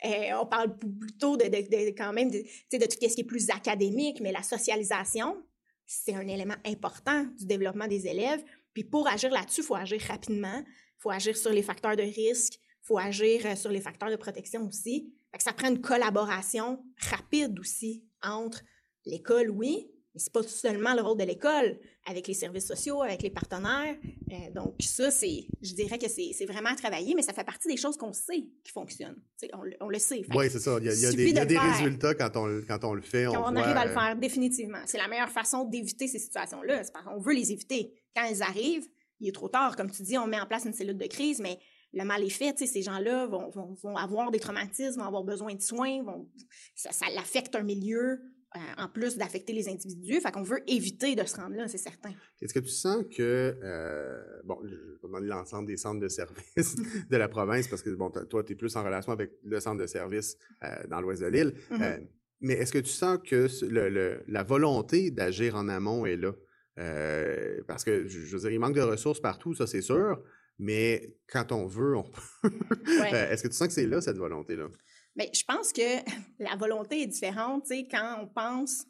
euh, 0.04 0.38
on 0.40 0.46
parle 0.46 0.76
plutôt 0.76 1.36
de, 1.36 1.44
quand 1.96 2.12
même 2.12 2.30
de, 2.30 2.38
de 2.38 2.84
tout 2.84 2.96
ce 3.00 3.14
qui 3.14 3.20
est 3.20 3.24
plus 3.24 3.48
académique, 3.50 4.20
mais 4.20 4.32
la 4.32 4.42
socialisation, 4.42 5.36
c'est 5.86 6.14
un 6.14 6.26
élément 6.28 6.56
important 6.66 7.24
du 7.38 7.46
développement 7.46 7.86
des 7.86 8.06
élèves. 8.06 8.44
Puis 8.74 8.84
pour 8.84 9.08
agir 9.08 9.30
là-dessus, 9.30 9.62
il 9.62 9.66
faut 9.66 9.74
agir 9.74 10.00
rapidement, 10.02 10.62
faut 10.98 11.10
agir 11.10 11.36
sur 11.36 11.52
les 11.52 11.62
facteurs 11.62 11.96
de 11.96 12.02
risque, 12.02 12.54
il 12.54 12.86
faut 12.86 12.98
agir 12.98 13.46
euh, 13.46 13.56
sur 13.56 13.70
les 13.70 13.80
facteurs 13.80 14.10
de 14.10 14.16
protection 14.16 14.66
aussi. 14.66 15.12
Fait 15.30 15.38
que 15.38 15.44
ça 15.44 15.52
prend 15.52 15.68
une 15.68 15.80
collaboration 15.80 16.82
rapide 17.10 17.58
aussi 17.58 18.04
entre 18.22 18.62
l'école, 19.04 19.50
oui, 19.50 19.90
mais 20.14 20.20
c'est 20.20 20.32
pas 20.32 20.42
seulement 20.42 20.94
le 20.94 21.02
rôle 21.02 21.18
de 21.18 21.24
l'école, 21.24 21.78
avec 22.06 22.26
les 22.26 22.34
services 22.34 22.66
sociaux, 22.66 23.02
avec 23.02 23.22
les 23.22 23.30
partenaires. 23.30 23.96
Euh, 24.32 24.50
donc 24.54 24.74
ça, 24.80 25.10
c'est, 25.10 25.46
je 25.60 25.74
dirais 25.74 25.98
que 25.98 26.08
c'est, 26.08 26.46
vraiment 26.46 26.70
à 26.70 26.74
travailler, 26.74 27.14
mais 27.14 27.22
ça 27.22 27.34
fait 27.34 27.44
partie 27.44 27.68
des 27.68 27.76
choses 27.76 27.96
qu'on 27.96 28.12
sait 28.12 28.48
qui 28.64 28.72
fonctionnent. 28.72 29.20
On, 29.52 29.64
on, 29.80 29.88
le 29.88 29.98
sait. 29.98 30.22
Oui, 30.34 30.48
c'est 30.50 30.60
ça. 30.60 30.78
Il 30.80 30.86
y 30.86 30.88
a, 30.88 30.94
il 30.94 31.00
y 31.00 31.06
a 31.06 31.12
des, 31.12 31.24
il 31.24 31.34
y 31.34 31.38
a 31.38 31.44
des 31.44 31.58
résultats 31.58 32.14
quand 32.14 32.36
on, 32.36 32.62
quand 32.66 32.84
on 32.84 32.94
le 32.94 33.02
fait. 33.02 33.26
Quand 33.26 33.52
on, 33.52 33.56
arrive 33.56 33.76
à 33.76 33.86
le 33.86 33.92
faire, 33.92 34.16
définitivement. 34.16 34.80
C'est 34.86 34.98
la 34.98 35.08
meilleure 35.08 35.30
façon 35.30 35.64
d'éviter 35.64 36.08
ces 36.08 36.18
situations-là. 36.18 36.82
On 37.14 37.20
veut 37.20 37.34
les 37.34 37.52
éviter. 37.52 37.92
Quand 38.16 38.24
elles 38.24 38.42
arrivent, 38.42 38.88
il 39.20 39.28
est 39.28 39.32
trop 39.32 39.48
tard. 39.48 39.76
Comme 39.76 39.90
tu 39.90 40.02
dis, 40.02 40.18
on 40.18 40.26
met 40.26 40.40
en 40.40 40.46
place 40.46 40.64
une 40.64 40.72
cellule 40.72 40.98
de 40.98 41.06
crise, 41.06 41.40
mais 41.40 41.58
le 41.92 42.04
mal 42.04 42.22
est 42.22 42.30
fait. 42.30 42.58
Ces 42.58 42.82
gens-là 42.82 43.26
vont, 43.26 43.50
vont, 43.50 43.74
vont, 43.82 43.96
avoir 43.96 44.30
des 44.30 44.40
traumatismes, 44.40 45.00
vont 45.00 45.06
avoir 45.06 45.24
besoin 45.24 45.54
de 45.54 45.62
soins, 45.62 46.02
vont, 46.02 46.28
ça, 46.74 46.92
ça 46.92 47.06
affecte 47.16 47.54
un 47.54 47.62
milieu 47.62 48.20
euh, 48.56 48.60
en 48.78 48.88
plus 48.88 49.18
d'affecter 49.18 49.52
les 49.52 49.68
individus. 49.68 50.22
Fait 50.22 50.32
qu'on 50.32 50.42
veut 50.42 50.62
éviter 50.66 51.14
de 51.14 51.22
se 51.24 51.36
rendre 51.36 51.54
là, 51.54 51.68
c'est 51.68 51.76
certain. 51.76 52.14
Est-ce 52.40 52.54
que 52.54 52.60
tu 52.60 52.70
sens 52.70 53.04
que, 53.14 53.58
euh, 53.62 54.22
bon, 54.44 54.58
je 54.64 54.70
vais 54.74 54.98
demander 55.02 55.26
l'ensemble 55.26 55.66
des 55.66 55.76
centres 55.76 56.00
de 56.00 56.08
services 56.08 56.76
de 57.10 57.16
la 57.18 57.28
province, 57.28 57.68
parce 57.68 57.82
que, 57.82 57.90
bon, 57.90 58.10
toi, 58.10 58.42
tu 58.42 58.52
es 58.52 58.56
plus 58.56 58.74
en 58.76 58.84
relation 58.84 59.12
avec 59.12 59.32
le 59.44 59.60
centre 59.60 59.78
de 59.78 59.86
services 59.86 60.38
euh, 60.64 60.86
dans 60.88 61.02
l'ouest 61.02 61.20
de 61.20 61.26
l'île, 61.26 61.52
mm-hmm. 61.70 62.08
mais 62.40 62.54
est-ce 62.54 62.72
que 62.72 62.78
tu 62.78 62.90
sens 62.90 63.18
que 63.18 63.48
le, 63.66 64.22
la 64.26 64.42
volonté 64.44 65.10
d'agir 65.10 65.54
en 65.54 65.68
amont 65.68 66.06
est 66.06 66.16
là? 66.16 66.32
Parce 67.66 67.84
que, 67.84 68.06
je, 68.06 68.18
veux 68.18 68.40
dire, 68.40 68.50
il 68.50 68.60
manque 68.60 68.74
de 68.74 68.82
ressources 68.82 69.20
partout, 69.20 69.54
ça 69.54 69.66
c'est 69.66 69.82
sûr, 69.82 70.22
mais 70.58 71.16
quand 71.28 71.52
on 71.52 71.66
veut, 71.66 71.96
on 71.96 72.04
peut. 72.04 72.48
est-ce 73.06 73.42
que 73.42 73.48
tu 73.48 73.54
sens 73.54 73.68
que 73.68 73.74
c'est 73.74 73.86
là, 73.86 74.00
cette 74.00 74.18
volonté-là? 74.18 74.68
Mais 75.16 75.30
je 75.34 75.44
pense 75.44 75.72
que 75.72 75.98
la 76.38 76.56
volonté 76.56 77.02
est 77.02 77.06
différente, 77.06 77.64
tu 77.66 77.76
sais, 77.76 77.88
quand 77.90 78.18
on 78.22 78.26
pense 78.28 78.84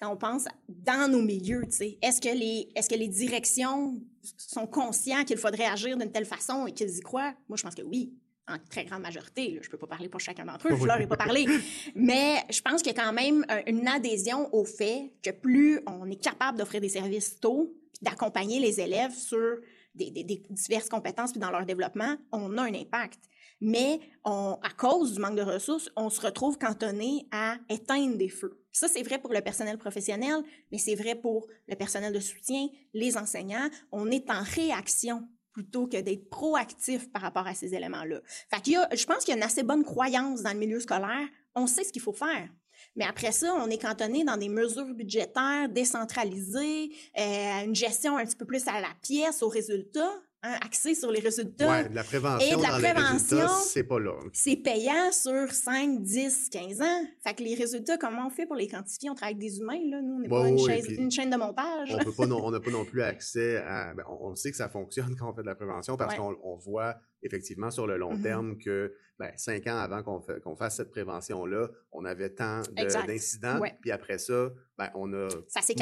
quand 0.00 0.12
on 0.12 0.16
pense 0.16 0.46
dans 0.68 1.08
nos 1.08 1.22
milieux, 1.22 1.62
tu 1.66 1.76
sais, 1.76 1.98
est-ce 2.02 2.20
que 2.20 2.36
les 2.36 2.68
est-ce 2.74 2.88
que 2.88 2.96
les 2.96 3.06
directions 3.06 4.02
sont 4.36 4.66
conscients 4.66 5.24
qu'il 5.24 5.36
faudrait 5.36 5.66
agir 5.66 5.96
d'une 5.96 6.10
telle 6.10 6.24
façon 6.24 6.66
et 6.66 6.72
qu'ils 6.72 6.96
y 6.96 7.00
croient? 7.00 7.34
Moi, 7.48 7.56
je 7.56 7.62
pense 7.62 7.76
que 7.76 7.82
oui, 7.82 8.12
en 8.48 8.56
très 8.70 8.84
grande 8.84 9.02
majorité. 9.02 9.58
Je 9.58 9.64
je 9.64 9.70
peux 9.70 9.78
pas 9.78 9.86
parler 9.86 10.08
pour 10.08 10.20
chacun 10.20 10.44
d'entre 10.44 10.68
eux, 10.68 10.76
je 10.78 10.84
leur 10.84 11.00
ai 11.00 11.06
pas 11.06 11.16
parlé, 11.16 11.46
mais 11.94 12.44
je 12.50 12.60
pense 12.60 12.82
qu'il 12.82 12.94
y 12.94 12.98
a 12.98 13.02
quand 13.02 13.12
même 13.12 13.44
une 13.66 13.88
adhésion 13.88 14.54
au 14.54 14.64
fait 14.64 15.14
que 15.22 15.30
plus 15.30 15.80
on 15.86 16.10
est 16.10 16.22
capable 16.22 16.58
d'offrir 16.58 16.80
des 16.80 16.90
services 16.90 17.40
tôt, 17.40 17.74
d'accompagner 18.02 18.60
les 18.60 18.80
élèves 18.80 19.14
sur 19.14 19.58
des, 19.94 20.10
des, 20.10 20.42
diverses 20.50 20.88
compétences 20.88 21.32
puis 21.32 21.40
dans 21.40 21.50
leur 21.50 21.64
développement, 21.64 22.16
on 22.32 22.58
a 22.58 22.62
un 22.62 22.74
impact 22.74 23.20
mais 23.62 24.00
on, 24.24 24.58
à 24.60 24.70
cause 24.70 25.14
du 25.14 25.20
manque 25.20 25.36
de 25.36 25.42
ressources, 25.42 25.88
on 25.94 26.10
se 26.10 26.20
retrouve 26.20 26.58
cantonné 26.58 27.28
à 27.30 27.58
éteindre 27.70 28.16
des 28.16 28.28
feux. 28.28 28.60
Ça, 28.72 28.88
c'est 28.88 29.04
vrai 29.04 29.20
pour 29.20 29.32
le 29.32 29.40
personnel 29.40 29.78
professionnel, 29.78 30.42
mais 30.72 30.78
c'est 30.78 30.96
vrai 30.96 31.14
pour 31.14 31.46
le 31.68 31.76
personnel 31.76 32.12
de 32.12 32.18
soutien, 32.18 32.66
les 32.92 33.16
enseignants. 33.16 33.70
On 33.92 34.10
est 34.10 34.28
en 34.30 34.42
réaction 34.42 35.28
plutôt 35.52 35.86
que 35.86 36.00
d'être 36.00 36.28
proactif 36.30 37.10
par 37.12 37.22
rapport 37.22 37.46
à 37.46 37.54
ces 37.54 37.74
éléments-là. 37.74 38.20
Fait 38.50 38.66
y 38.68 38.76
a, 38.76 38.88
je 38.94 39.04
pense 39.04 39.24
qu'il 39.24 39.30
y 39.30 39.34
a 39.34 39.36
une 39.36 39.42
assez 39.42 39.62
bonne 39.62 39.84
croyance 39.84 40.42
dans 40.42 40.52
le 40.52 40.58
milieu 40.58 40.80
scolaire. 40.80 41.28
On 41.54 41.66
sait 41.66 41.84
ce 41.84 41.92
qu'il 41.92 42.02
faut 42.02 42.12
faire. 42.12 42.48
Mais 42.96 43.04
après 43.04 43.32
ça, 43.32 43.54
on 43.54 43.68
est 43.70 43.80
cantonné 43.80 44.24
dans 44.24 44.36
des 44.36 44.48
mesures 44.48 44.94
budgétaires 44.94 45.68
décentralisées, 45.68 46.90
euh, 47.18 47.64
une 47.64 47.74
gestion 47.74 48.16
un 48.16 48.24
petit 48.24 48.36
peu 48.36 48.44
plus 48.44 48.66
à 48.66 48.80
la 48.80 48.92
pièce, 49.02 49.42
aux 49.42 49.48
résultats. 49.48 50.12
Hein, 50.44 50.56
axé 50.60 50.96
sur 50.96 51.12
les 51.12 51.20
résultats. 51.20 51.70
Ouais, 51.70 51.88
de 51.88 51.94
la 51.94 52.02
prévention 52.02 52.58
et 52.58 52.60
de 52.60 52.62
la 52.62 52.92
prévention, 52.92 53.46
c'est 53.64 53.84
pas 53.84 54.00
là. 54.00 54.14
C'est 54.32 54.56
payant 54.56 55.12
sur 55.12 55.48
5, 55.48 56.02
10, 56.02 56.48
15 56.50 56.80
ans. 56.80 57.04
Fait 57.22 57.34
que 57.34 57.44
les 57.44 57.54
résultats, 57.54 57.96
comment 57.96 58.26
on 58.26 58.30
fait 58.30 58.44
pour 58.44 58.56
les 58.56 58.66
quantifier? 58.66 59.08
On 59.08 59.14
travaille 59.14 59.34
avec 59.34 59.48
des 59.48 59.60
humains, 59.60 59.78
là. 59.88 60.02
Nous, 60.02 60.14
on 60.14 60.18
n'est 60.18 60.28
pas 60.28 60.48
une, 60.48 61.10
chaîne, 61.12 61.30
de 61.30 61.36
montage. 61.36 61.92
On 61.92 61.96
n'a 61.96 62.60
pas 62.60 62.70
non 62.72 62.84
plus 62.90 63.02
accès 63.02 63.58
à... 63.58 63.94
Ben, 63.94 64.02
on 64.20 64.34
sait 64.34 64.50
que 64.50 64.56
ça 64.56 64.68
fonctionne 64.68 65.14
quand 65.14 65.30
on 65.30 65.34
fait 65.34 65.42
de 65.42 65.46
la 65.46 65.54
prévention 65.54 65.96
parce 65.96 66.16
qu'on 66.16 66.56
voit 66.56 66.96
effectivement 67.22 67.70
sur 67.70 67.86
le 67.86 67.96
long 67.96 68.14
mm-hmm. 68.14 68.22
terme 68.22 68.58
que 68.58 68.94
ben, 69.18 69.30
cinq 69.36 69.66
ans 69.68 69.76
avant 69.76 70.02
qu'on 70.02 70.56
fasse 70.56 70.76
cette 70.76 70.90
prévention-là, 70.90 71.68
on 71.92 72.04
avait 72.04 72.30
tant 72.30 72.62
d'incidents. 72.72 73.60
Puis 73.80 73.92
après 73.92 74.18
ça, 74.18 74.50
ben, 74.76 74.90
on 74.94 75.12
a 75.12 75.28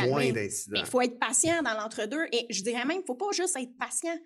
moins 0.07 0.31
d'incidents. 0.33 0.81
Il 0.81 0.87
faut 0.87 1.01
être 1.01 1.19
patient 1.19 1.63
dans 1.63 1.75
l'entre-deux. 1.75 2.27
Et 2.33 2.47
je 2.51 2.63
dirais 2.63 2.85
même, 2.85 2.99
il 2.99 3.01
ne 3.01 3.07
faut 3.07 3.15
pas 3.15 3.31
juste 3.33 3.57
être 3.57 3.77
patient 3.79 4.17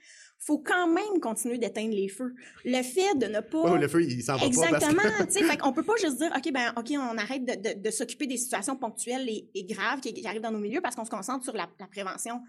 faut 0.44 0.58
quand 0.58 0.86
même 0.88 1.20
continuer 1.20 1.58
d'éteindre 1.58 1.94
les 1.94 2.08
feux. 2.08 2.34
Le 2.64 2.82
fait 2.82 3.14
de 3.16 3.26
ne 3.26 3.40
pas... 3.40 3.78
le 3.78 3.88
feu, 3.88 4.02
il 4.02 4.22
s'en 4.22 4.36
va 4.36 4.46
Exactement. 4.46 5.02
Pas 5.02 5.10
parce 5.18 5.34
fait 5.38 5.58
on 5.62 5.72
peut 5.72 5.82
pas 5.82 5.96
juste 5.96 6.18
dire, 6.18 6.30
OK, 6.36 6.52
ben, 6.52 6.72
OK, 6.76 6.90
on 6.90 7.16
arrête 7.16 7.44
de, 7.44 7.80
de, 7.80 7.90
s'occuper 7.90 8.26
des 8.26 8.36
situations 8.36 8.76
ponctuelles 8.76 9.28
et, 9.28 9.64
graves 9.64 10.00
qui, 10.00 10.26
arrivent 10.26 10.42
dans 10.42 10.50
nos 10.50 10.58
milieux 10.58 10.80
parce 10.82 10.96
qu'on 10.96 11.04
se 11.04 11.10
concentre 11.10 11.44
sur 11.44 11.54
la, 11.54 11.66
prévention. 11.90 12.42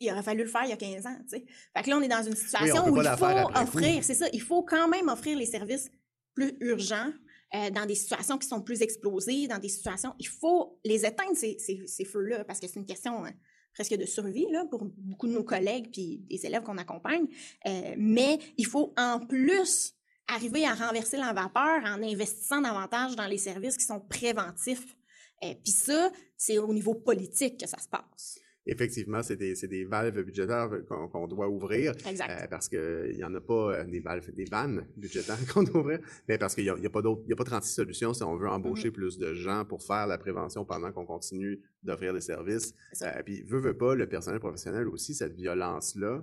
Il 0.00 0.10
aurait 0.10 0.22
fallu 0.22 0.42
le 0.42 0.48
faire 0.48 0.64
il 0.64 0.70
y 0.70 0.72
a 0.72 0.76
15 0.76 1.06
ans, 1.06 1.16
tu 1.22 1.38
sais. 1.38 1.44
Fait 1.76 1.82
que 1.82 1.90
là, 1.90 1.96
on 1.96 2.02
est 2.02 2.08
dans 2.08 2.22
une 2.22 2.36
situation 2.36 2.88
où 2.88 3.00
il 3.00 3.08
faut 3.08 3.58
offrir, 3.58 4.04
c'est 4.04 4.14
ça, 4.14 4.26
il 4.32 4.42
faut 4.42 4.62
quand 4.62 4.88
même 4.88 5.08
offrir 5.08 5.36
les 5.38 5.46
services 5.46 5.90
plus 6.34 6.56
urgents, 6.60 7.10
euh, 7.54 7.70
dans 7.70 7.84
des 7.84 7.94
situations 7.94 8.38
qui 8.38 8.48
sont 8.48 8.62
plus 8.62 8.80
explosées, 8.80 9.46
dans 9.46 9.58
des 9.58 9.68
situations, 9.68 10.14
il 10.18 10.26
faut 10.26 10.78
les 10.84 11.04
éteindre, 11.04 11.36
ces, 11.36 11.58
ces, 11.58 11.86
ces 11.86 12.04
feux-là, 12.06 12.44
parce 12.44 12.58
que 12.58 12.66
c'est 12.66 12.80
une 12.80 12.86
question 12.86 13.26
hein, 13.26 13.32
presque 13.74 13.94
de 13.94 14.06
survie 14.06 14.46
là, 14.50 14.64
pour 14.70 14.84
beaucoup 14.84 15.26
de 15.26 15.32
nos 15.32 15.44
collègues 15.44 15.90
puis 15.92 16.18
des 16.30 16.46
élèves 16.46 16.62
qu'on 16.62 16.78
accompagne. 16.78 17.26
Euh, 17.66 17.94
mais 17.98 18.38
il 18.56 18.66
faut 18.66 18.94
en 18.96 19.20
plus 19.20 19.94
arriver 20.28 20.64
à 20.64 20.74
renverser 20.74 21.18
la 21.18 21.34
vapeur 21.34 21.82
en 21.84 22.02
investissant 22.02 22.60
davantage 22.60 23.16
dans 23.16 23.26
les 23.26 23.38
services 23.38 23.76
qui 23.76 23.84
sont 23.84 24.00
préventifs. 24.00 24.96
Euh, 25.44 25.54
puis 25.62 25.72
ça, 25.72 26.10
c'est 26.36 26.58
au 26.58 26.72
niveau 26.72 26.94
politique 26.94 27.60
que 27.60 27.66
ça 27.66 27.78
se 27.78 27.88
passe 27.88 28.38
effectivement, 28.66 29.22
c'est 29.22 29.36
des, 29.36 29.54
des, 29.54 29.84
valves 29.84 30.22
budgétaires 30.22 30.70
qu'on 30.88 31.26
doit 31.26 31.48
ouvrir. 31.48 31.92
Exact. 32.06 32.30
Euh, 32.30 32.46
parce 32.48 32.68
qu'il 32.68 33.16
n'y 33.16 33.24
en 33.24 33.34
a 33.34 33.40
pas 33.40 33.74
euh, 33.74 33.84
des 33.84 34.00
valves, 34.00 34.32
des 34.32 34.44
vannes 34.44 34.86
budgétaires 34.96 35.38
qu'on 35.52 35.62
doit 35.62 35.80
ouvrir, 35.80 36.00
mais 36.28 36.38
parce 36.38 36.54
qu'il 36.54 36.64
n'y 36.64 36.70
a, 36.70 36.74
a, 36.74 36.90
pas 36.90 37.02
d'autres, 37.02 37.22
il 37.24 37.30
y 37.30 37.32
a 37.32 37.36
pas 37.36 37.44
36 37.44 37.72
solutions 37.72 38.14
si 38.14 38.22
on 38.22 38.36
veut 38.36 38.48
embaucher 38.48 38.88
mm-hmm. 38.88 38.92
plus 38.92 39.18
de 39.18 39.34
gens 39.34 39.64
pour 39.64 39.82
faire 39.82 40.06
la 40.06 40.18
prévention 40.18 40.64
pendant 40.64 40.92
qu'on 40.92 41.06
continue 41.06 41.60
d'offrir 41.82 42.14
des 42.14 42.20
services. 42.20 42.74
Euh, 43.02 43.22
puis, 43.24 43.42
veut, 43.42 43.60
veut 43.60 43.76
pas, 43.76 43.94
le 43.94 44.06
personnel 44.08 44.40
professionnel 44.40 44.88
aussi, 44.88 45.14
cette 45.14 45.34
violence-là, 45.34 46.22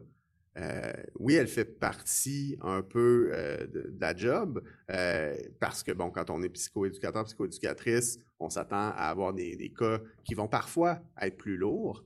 euh, 0.58 0.92
oui, 1.20 1.36
elle 1.36 1.48
fait 1.48 1.66
partie 1.66 2.58
un 2.62 2.82
peu 2.82 3.30
euh, 3.34 3.68
de, 3.68 3.94
la 4.00 4.16
job, 4.16 4.62
euh, 4.90 5.36
parce 5.60 5.84
que, 5.84 5.92
bon, 5.92 6.10
quand 6.10 6.30
on 6.30 6.42
est 6.42 6.50
psychoéducateur, 6.50 7.24
psychoéducatrice, 7.24 8.20
on 8.40 8.50
s'attend 8.50 8.90
à 8.90 9.10
avoir 9.10 9.34
des, 9.34 9.56
des, 9.56 9.70
cas 9.70 10.00
qui 10.24 10.34
vont 10.34 10.48
parfois 10.48 11.00
être 11.22 11.38
plus 11.38 11.56
lourds, 11.56 12.04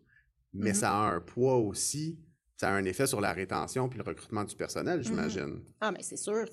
mais 0.53 0.71
mm-hmm. 0.71 0.75
ça 0.75 0.91
a 0.91 1.15
un 1.15 1.19
poids 1.19 1.57
aussi, 1.57 2.19
ça 2.57 2.69
a 2.69 2.73
un 2.73 2.85
effet 2.85 3.07
sur 3.07 3.19
la 3.19 3.33
rétention 3.33 3.89
puis 3.89 3.97
le 3.97 4.03
recrutement 4.03 4.43
du 4.43 4.55
personnel, 4.55 4.99
mm-hmm. 4.99 5.03
j'imagine. 5.03 5.59
Ah, 5.81 5.91
mais 5.91 6.01
c'est 6.01 6.17
sûr. 6.17 6.45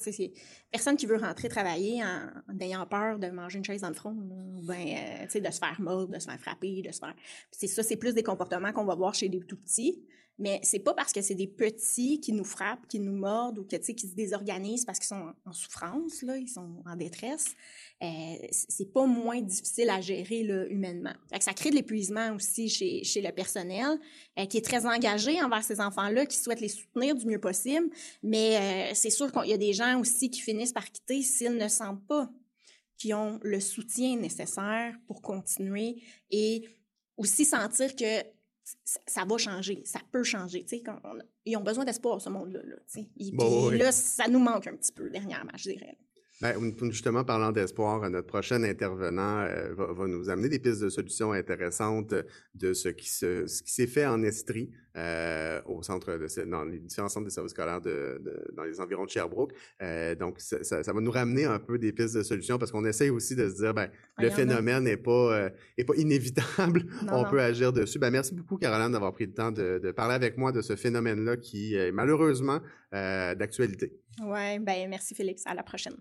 Personne 0.71 0.97
qui 0.97 1.07
veut 1.07 1.19
rentrer 1.19 1.49
travailler 1.49 2.03
en, 2.03 2.59
ayant 2.59 2.87
peur 2.87 3.19
de 3.19 3.29
manger 3.29 3.59
une 3.59 3.65
chaise 3.65 3.83
dans 3.83 3.89
le 3.89 3.95
front, 3.95 4.17
ou 4.17 4.63
bien, 4.63 5.27
de 5.27 5.51
se 5.51 5.59
faire 5.59 5.77
mordre, 5.81 6.15
de 6.15 6.19
se 6.19 6.27
faire 6.27 6.41
frapper, 6.41 6.83
de 6.83 6.93
se 6.93 6.99
faire. 6.99 7.15
C'est 7.51 7.67
ça, 7.67 7.83
c'est 7.83 7.97
plus 7.97 8.15
des 8.15 8.23
comportements 8.23 8.73
qu'on 8.73 8.85
va 8.85 8.95
voir 8.95 9.15
chez 9.15 9.29
des 9.29 9.41
tout 9.41 9.57
petits. 9.57 10.05
Mais 10.41 10.59
c'est 10.63 10.79
pas 10.79 10.95
parce 10.95 11.13
que 11.13 11.21
c'est 11.21 11.35
des 11.35 11.47
petits 11.47 12.19
qui 12.19 12.33
nous 12.33 12.45
frappent, 12.45 12.87
qui 12.89 12.99
nous 12.99 13.13
mordent 13.13 13.59
ou 13.59 13.65
que, 13.65 13.77
qui 13.77 14.09
se 14.09 14.15
désorganisent 14.15 14.87
parce 14.87 14.99
qu'ils 14.99 15.09
sont 15.09 15.35
en 15.45 15.53
souffrance, 15.53 16.23
là, 16.23 16.39
ils 16.39 16.49
sont 16.49 16.83
en 16.87 16.97
détresse. 16.97 17.55
Euh, 18.03 18.37
c'est 18.51 18.91
pas 18.91 19.05
moins 19.05 19.43
difficile 19.43 19.91
à 19.91 20.01
gérer 20.01 20.41
humainement. 20.71 21.13
ça 21.41 21.53
crée 21.53 21.69
de 21.69 21.75
l'épuisement 21.75 22.35
aussi 22.35 22.71
chez, 22.71 23.21
le 23.21 23.31
personnel 23.33 23.99
euh, 24.39 24.47
qui 24.47 24.57
est 24.57 24.65
très 24.65 24.87
engagé 24.87 25.43
envers 25.43 25.63
ces 25.63 25.79
enfants-là, 25.79 26.25
qui 26.25 26.39
souhaite 26.39 26.63
les 26.63 26.71
soutenir 26.71 27.15
du 27.15 27.27
mieux 27.27 27.41
possible. 27.41 27.91
Mais 28.23 28.57
euh, 28.57 28.95
c'est 28.95 29.11
sûr 29.11 29.31
qu'il 29.31 29.51
y 29.51 29.53
a 29.53 29.59
des 29.59 29.75
gens 29.75 30.01
aussi 30.01 30.31
qui 30.31 30.41
finissent 30.41 30.73
par 30.73 30.91
quitter 30.91 31.21
s'ils 31.21 31.57
ne 31.57 31.69
sentent 31.69 32.07
pas 32.07 32.31
qu'ils 32.97 33.15
ont 33.15 33.39
le 33.43 33.61
soutien 33.61 34.17
nécessaire 34.17 34.95
pour 35.07 35.21
continuer 35.21 36.03
et 36.31 36.67
aussi 37.19 37.45
sentir 37.45 37.95
que 37.95 38.25
ça 38.85 39.25
va 39.25 39.39
changer, 39.39 39.83
ça 39.85 40.01
peut 40.13 40.23
changer. 40.23 40.65
ils 41.45 41.57
ont 41.57 41.63
besoin 41.63 41.85
d'espoir, 41.85 42.21
ce 42.21 42.29
monde-là. 42.29 42.61
Là, 42.63 43.77
là, 43.77 43.93
ça 43.93 44.29
nous 44.29 44.39
manque 44.39 44.67
un 44.67 44.77
petit 44.77 44.93
peu 44.93 45.11
dernièrement, 45.11 45.53
je 45.57 45.71
dirais. 45.71 45.97
Ben, 46.41 46.57
justement, 46.91 47.23
parlant 47.23 47.53
d'espoir, 47.53 48.09
notre 48.09 48.27
prochain 48.27 48.63
intervenant 48.63 49.41
euh, 49.41 49.75
va, 49.75 50.07
nous 50.07 50.31
amener 50.31 50.49
des 50.49 50.59
pistes 50.59 50.81
de 50.81 50.89
solutions 50.89 51.33
intéressantes 51.33 52.15
de 52.55 52.73
ce 52.73 52.89
qui, 52.89 53.11
se, 53.11 53.47
ce 53.47 53.63
qui 53.63 53.71
s'est 53.71 53.87
fait 53.87 54.07
en 54.07 54.23
Estrie 54.23 54.71
euh, 54.97 55.61
au 55.67 55.83
centre 55.83 56.13
de, 56.17 56.45
dans 56.45 56.65
les 56.65 56.79
différents 56.79 57.09
centres 57.09 57.27
de 57.27 57.31
services 57.31 57.53
scolaires 57.53 57.81
de, 57.81 58.21
dans 58.55 58.65
les 58.65 58.81
environs 58.81 59.05
de 59.05 59.11
Sherbrooke. 59.11 59.53
Euh, 59.83 60.15
donc, 60.15 60.41
ça, 60.41 60.63
ça, 60.65 60.93
va 60.93 61.01
nous 61.01 61.11
ramener 61.11 61.45
un 61.45 61.59
peu 61.59 61.79
des 61.79 61.93
pistes 61.93 62.17
de 62.17 62.23
solutions 62.23 62.59
parce 62.59 62.73
qu'on 62.73 62.85
essaye 62.85 63.11
aussi 63.11 63.37
de 63.37 63.49
se 63.49 63.57
dire, 63.57 63.73
ben, 63.73 63.89
le 64.19 64.31
phénomène 64.31 64.85
n'est 64.85 64.97
pas, 64.97 65.11
euh, 65.33 65.51
est 65.79 65.85
pas 65.85 65.95
inévitable. 65.95 66.87
On 67.13 67.25
peut 67.25 67.41
agir 67.41 67.73
dessus. 67.73 67.99
Ben, 67.99 68.11
merci 68.11 68.35
beaucoup, 68.35 68.57
Caroline, 68.57 68.93
d'avoir 68.93 69.13
pris 69.13 69.27
le 69.27 69.33
temps 69.33 69.53
de, 69.53 69.79
de, 69.79 69.93
parler 69.93 70.15
avec 70.15 70.37
moi 70.37 70.51
de 70.51 70.61
ce 70.61 70.75
phénomène-là 70.75 71.37
qui 71.37 71.75
est 71.75 71.93
malheureusement 71.93 72.61
d'actualité. 72.93 73.93
Oui, 74.23 74.59
ben, 74.59 74.89
merci, 74.91 75.15
Félix. 75.15 75.43
À 75.47 75.55
la 75.55 75.63
prochaine. 75.63 75.95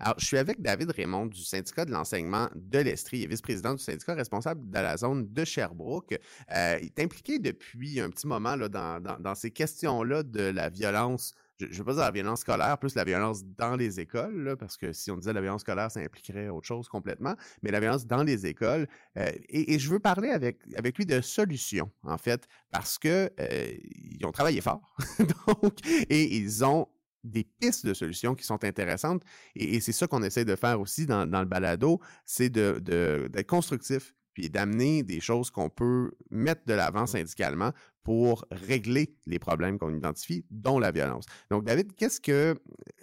Alors, 0.00 0.14
je 0.18 0.26
suis 0.26 0.38
avec 0.38 0.60
David 0.60 0.90
Raymond 0.90 1.26
du 1.26 1.42
syndicat 1.44 1.84
de 1.84 1.92
l'enseignement 1.92 2.48
de 2.54 2.78
l'Estrie, 2.80 3.26
vice-président 3.26 3.74
du 3.74 3.82
syndicat 3.82 4.14
responsable 4.14 4.68
de 4.68 4.78
la 4.78 4.96
zone 4.96 5.32
de 5.32 5.44
Sherbrooke. 5.44 6.18
Euh, 6.52 6.78
il 6.82 6.86
est 6.86 7.00
impliqué 7.00 7.38
depuis 7.38 8.00
un 8.00 8.10
petit 8.10 8.26
moment 8.26 8.56
là, 8.56 8.68
dans, 8.68 9.00
dans, 9.00 9.34
ces 9.34 9.52
questions-là 9.52 10.24
de 10.24 10.42
la 10.42 10.68
violence 10.68 11.34
je 11.60 11.66
ne 11.66 11.72
veux 11.72 11.84
pas 11.84 11.92
dire 11.92 12.02
la 12.02 12.10
violence 12.10 12.40
scolaire, 12.40 12.78
plus 12.78 12.94
la 12.94 13.04
violence 13.04 13.44
dans 13.44 13.76
les 13.76 14.00
écoles, 14.00 14.56
parce 14.58 14.76
que 14.76 14.92
si 14.92 15.10
on 15.10 15.16
disait 15.16 15.32
la 15.32 15.40
violence 15.40 15.60
scolaire, 15.60 15.90
ça 15.90 16.00
impliquerait 16.00 16.48
autre 16.48 16.66
chose 16.66 16.88
complètement, 16.88 17.34
mais 17.62 17.70
la 17.70 17.80
violence 17.80 18.06
dans 18.06 18.22
les 18.22 18.46
écoles. 18.46 18.88
Euh, 19.16 19.30
et, 19.48 19.78
je 19.78 19.88
veux 19.88 20.00
parler 20.00 20.30
avec, 20.30 20.58
avec 20.76 20.98
lui 20.98 21.06
de 21.06 21.20
solutions, 21.20 21.90
en 22.02 22.18
fait, 22.18 22.48
parce 22.70 22.98
que 22.98 23.30
euh, 23.38 23.72
ils 24.18 24.24
ont 24.26 24.32
travaillé 24.32 24.60
fort, 24.60 24.96
et 26.10 26.36
ils 26.36 26.64
ont 26.64 26.88
des 27.24 27.44
pistes 27.44 27.86
de 27.86 27.94
solutions 27.94 28.34
qui 28.34 28.44
sont 28.44 28.62
intéressantes. 28.64 29.22
Et, 29.56 29.80
c'est 29.80 29.92
ça 29.92 30.06
qu'on 30.06 30.22
essaie 30.22 30.44
de 30.44 30.56
faire 30.56 30.80
aussi 30.80 31.06
dans, 31.06 31.24
le 31.24 31.44
balado, 31.46 32.00
c'est 32.24 32.50
d'être 32.50 32.80
de, 32.80 33.42
constructif, 33.42 34.14
puis 34.34 34.50
d'amener 34.50 35.02
des 35.02 35.20
choses 35.20 35.50
qu'on 35.50 35.70
peut 35.70 36.12
mettre 36.30 36.62
de 36.66 36.74
l'avant 36.74 37.06
syndicalement 37.06 37.72
pour 38.02 38.44
régler 38.50 39.16
les 39.26 39.38
problèmes 39.38 39.78
qu'on 39.78 39.94
identifie, 39.94 40.44
dont 40.50 40.78
la 40.78 40.90
violence. 40.90 41.24
Donc, 41.50 41.64
David, 41.64 41.94
qu'est-ce 41.96 42.20
que, 42.20 42.54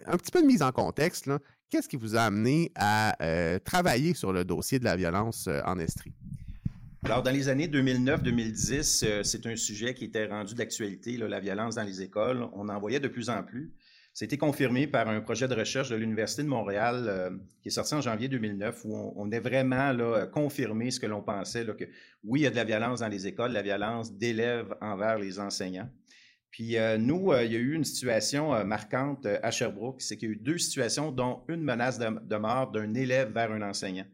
un 0.05 0.17
petit 0.17 0.31
peu 0.31 0.41
de 0.41 0.47
mise 0.47 0.62
en 0.62 0.71
contexte, 0.71 1.29
qu'est-ce 1.69 1.89
qui 1.89 1.95
vous 1.95 2.15
a 2.15 2.21
amené 2.21 2.71
à 2.75 3.15
euh, 3.23 3.57
travailler 3.60 4.13
sur 4.13 4.31
le 4.31 4.45
dossier 4.45 4.77
de 4.77 4.84
la 4.84 4.95
violence 4.95 5.47
euh, 5.47 5.62
en 5.65 5.79
Estrie? 5.79 6.13
Alors, 7.03 7.23
dans 7.23 7.31
les 7.31 7.49
années 7.49 7.67
2009-2010, 7.67 9.05
euh, 9.05 9.23
c'est 9.23 9.47
un 9.47 9.55
sujet 9.55 9.95
qui 9.95 10.05
était 10.05 10.27
rendu 10.27 10.53
d'actualité, 10.53 11.17
la 11.17 11.39
violence 11.39 11.75
dans 11.75 11.84
les 11.84 12.03
écoles. 12.03 12.47
On 12.53 12.69
en 12.69 12.79
voyait 12.79 12.99
de 12.99 13.07
plus 13.07 13.27
en 13.29 13.41
plus. 13.41 13.73
C'était 14.13 14.38
confirmé 14.38 14.88
par 14.88 15.08
un 15.08 15.21
projet 15.21 15.47
de 15.47 15.56
recherche 15.56 15.89
de 15.89 15.95
l'Université 15.95 16.43
de 16.43 16.47
Montréal 16.50 17.06
euh, 17.08 17.30
qui 17.62 17.69
est 17.69 17.71
sorti 17.71 17.93
en 17.95 18.02
janvier 18.02 18.28
2009 18.28 18.82
où 18.84 18.95
on, 18.95 19.13
on 19.15 19.32
est 19.32 19.39
vraiment 19.39 19.93
là, 19.93 20.28
confirmé 20.28 20.91
ce 20.91 21.00
que 21.00 21.06
l'on 21.06 21.21
pensait, 21.21 21.65
que 21.65 21.86
oui, 22.24 22.41
il 22.41 22.43
y 22.43 22.47
a 22.47 22.50
de 22.50 22.56
la 22.58 22.65
violence 22.65 23.00
dans 23.00 23.08
les 23.08 23.28
écoles, 23.28 23.54
la 23.54 23.62
violence 23.62 24.17
d'élèves 24.17 24.76
envers 24.82 25.17
les 25.17 25.39
enseignants. 25.39 25.89
Puis 26.52 26.78
euh, 26.78 26.97
nous, 26.97 27.32
euh, 27.32 27.45
il 27.45 27.54
y 27.54 27.56
a 27.56 27.60
eu 27.60 27.74
une 27.74 27.86
situation 27.86 28.65
marquante 28.65 29.26
à 29.26 29.50
Sherbrooke, 29.50 30.02
c'est 30.02 30.17
qu'il 30.17 30.28
y 30.28 30.32
a 30.32 30.36
eu 30.36 30.38
deux 30.38 30.58
situations, 30.58 31.12
dont 31.12 31.43
une 31.47 31.63
menace 31.63 31.97
de, 31.97 32.08
de 32.21 32.36
mort 32.36 32.71
d'un 32.71 32.93
élève 32.93 33.32
vers 33.32 33.52
un 33.52 33.62
enseignant. 33.62 34.06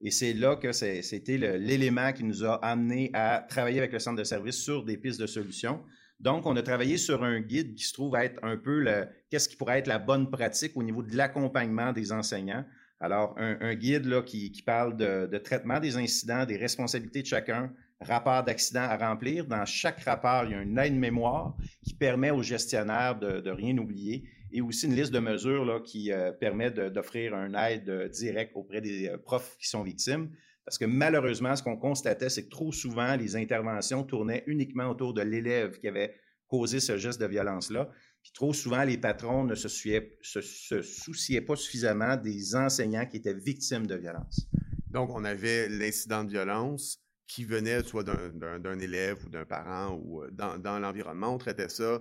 Et 0.00 0.10
c'est 0.10 0.34
là 0.34 0.56
que 0.56 0.72
c'était 0.72 1.38
l'élément 1.38 2.12
qui 2.12 2.24
nous 2.24 2.44
a 2.44 2.56
amené 2.56 3.10
à 3.14 3.44
travailler 3.48 3.78
avec 3.78 3.92
le 3.92 3.98
centre 3.98 4.18
de 4.18 4.24
service 4.24 4.56
sur 4.56 4.84
des 4.84 4.98
pistes 4.98 5.18
de 5.18 5.26
solutions. 5.26 5.80
Donc, 6.20 6.46
on 6.46 6.56
a 6.56 6.62
travaillé 6.62 6.96
sur 6.96 7.22
un 7.24 7.40
guide 7.40 7.74
qui 7.74 7.84
se 7.84 7.92
trouve 7.92 8.16
être 8.16 8.42
un 8.42 8.56
peu 8.56 8.86
qu'est-ce 9.30 9.48
qui 9.48 9.56
pourrait 9.56 9.80
être 9.80 9.88
la 9.88 9.98
bonne 9.98 10.30
pratique 10.30 10.72
au 10.76 10.82
niveau 10.82 11.02
de 11.02 11.16
l'accompagnement 11.16 11.92
des 11.92 12.12
enseignants. 12.12 12.64
Alors, 13.00 13.34
un, 13.36 13.74
guide 13.74 14.24
qui, 14.24 14.62
parle 14.64 14.96
de, 14.96 15.38
traitement 15.38 15.80
des 15.80 15.96
incidents, 15.96 16.46
des 16.46 16.56
responsabilités 16.56 17.22
de 17.22 17.26
chacun, 17.26 17.70
rapport 18.00 18.42
d'accident 18.44 18.82
à 18.82 18.96
remplir. 18.96 19.46
Dans 19.46 19.64
chaque 19.64 20.00
rapport, 20.00 20.44
il 20.44 20.52
y 20.52 20.54
a 20.54 20.62
une 20.62 20.78
aide-mémoire 20.78 21.56
qui 21.82 21.94
permet 21.94 22.30
aux 22.30 22.42
gestionnaires 22.42 23.18
de, 23.18 23.50
rien 23.50 23.76
oublier 23.78 24.24
et 24.52 24.60
aussi 24.60 24.86
une 24.86 24.94
liste 24.94 25.12
de 25.12 25.18
mesures 25.18 25.82
qui 25.82 26.12
euh, 26.12 26.30
permet 26.30 26.70
d'offrir 26.70 27.34
une 27.34 27.56
aide 27.56 27.88
euh, 27.88 28.08
directe 28.08 28.52
auprès 28.54 28.80
des 28.80 29.08
euh, 29.08 29.18
profs 29.18 29.56
qui 29.58 29.68
sont 29.68 29.82
victimes. 29.82 30.30
Parce 30.64 30.78
que 30.78 30.84
malheureusement, 30.84 31.54
ce 31.56 31.62
qu'on 31.62 31.76
constatait, 31.76 32.30
c'est 32.30 32.44
que 32.44 32.50
trop 32.50 32.72
souvent, 32.72 33.16
les 33.16 33.36
interventions 33.36 34.02
tournaient 34.02 34.44
uniquement 34.46 34.88
autour 34.88 35.12
de 35.12 35.22
l'élève 35.22 35.78
qui 35.78 35.88
avait 35.88 36.14
causé 36.48 36.80
ce 36.80 36.96
geste 36.96 37.20
de 37.20 37.26
violence-là. 37.26 37.90
Puis 38.22 38.32
trop 38.32 38.54
souvent, 38.54 38.84
les 38.84 38.96
patrons 38.96 39.44
ne 39.44 39.54
se, 39.54 39.68
souciaient, 39.68 41.40
pas 41.42 41.56
suffisamment 41.56 42.16
des 42.16 42.54
enseignants 42.56 43.06
qui 43.06 43.18
étaient 43.18 43.34
victimes 43.34 43.86
de 43.86 43.96
violence. 43.96 44.48
Donc, 44.90 45.10
on 45.10 45.24
avait 45.24 45.68
l'incident 45.68 46.24
de 46.24 46.30
violence 46.30 46.98
qui 47.26 47.44
venait 47.44 47.82
soit 47.82 48.04
d'un 48.04 48.78
élève 48.78 49.18
ou 49.26 49.28
d'un 49.28 49.44
parent 49.44 49.98
ou 50.02 50.22
euh, 50.22 50.30
dans, 50.30 50.58
dans 50.58 50.78
l'environnement. 50.78 51.34
On 51.34 51.38
traitait 51.38 51.68
ça 51.68 52.00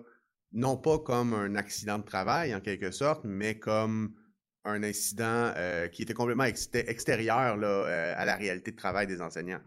non 0.54 0.78
pas 0.78 1.00
comme 1.00 1.34
un 1.34 1.56
accident 1.56 1.98
de 1.98 2.04
travail 2.04 2.54
en 2.56 2.62
quelque 2.62 2.92
sorte, 2.92 3.24
mais 3.26 3.58
comme 3.58 4.14
un 4.66 4.84
incident 4.84 5.52
euh, 5.58 5.88
qui 5.88 6.04
était 6.04 6.14
complètement 6.14 6.46
extérieur 6.46 7.58
euh, 7.62 8.14
à 8.16 8.26
la 8.26 8.36
réalité 8.36 8.72
de 8.72 8.76
travail 8.76 9.08
des 9.08 9.22
enseignants. 9.22 9.60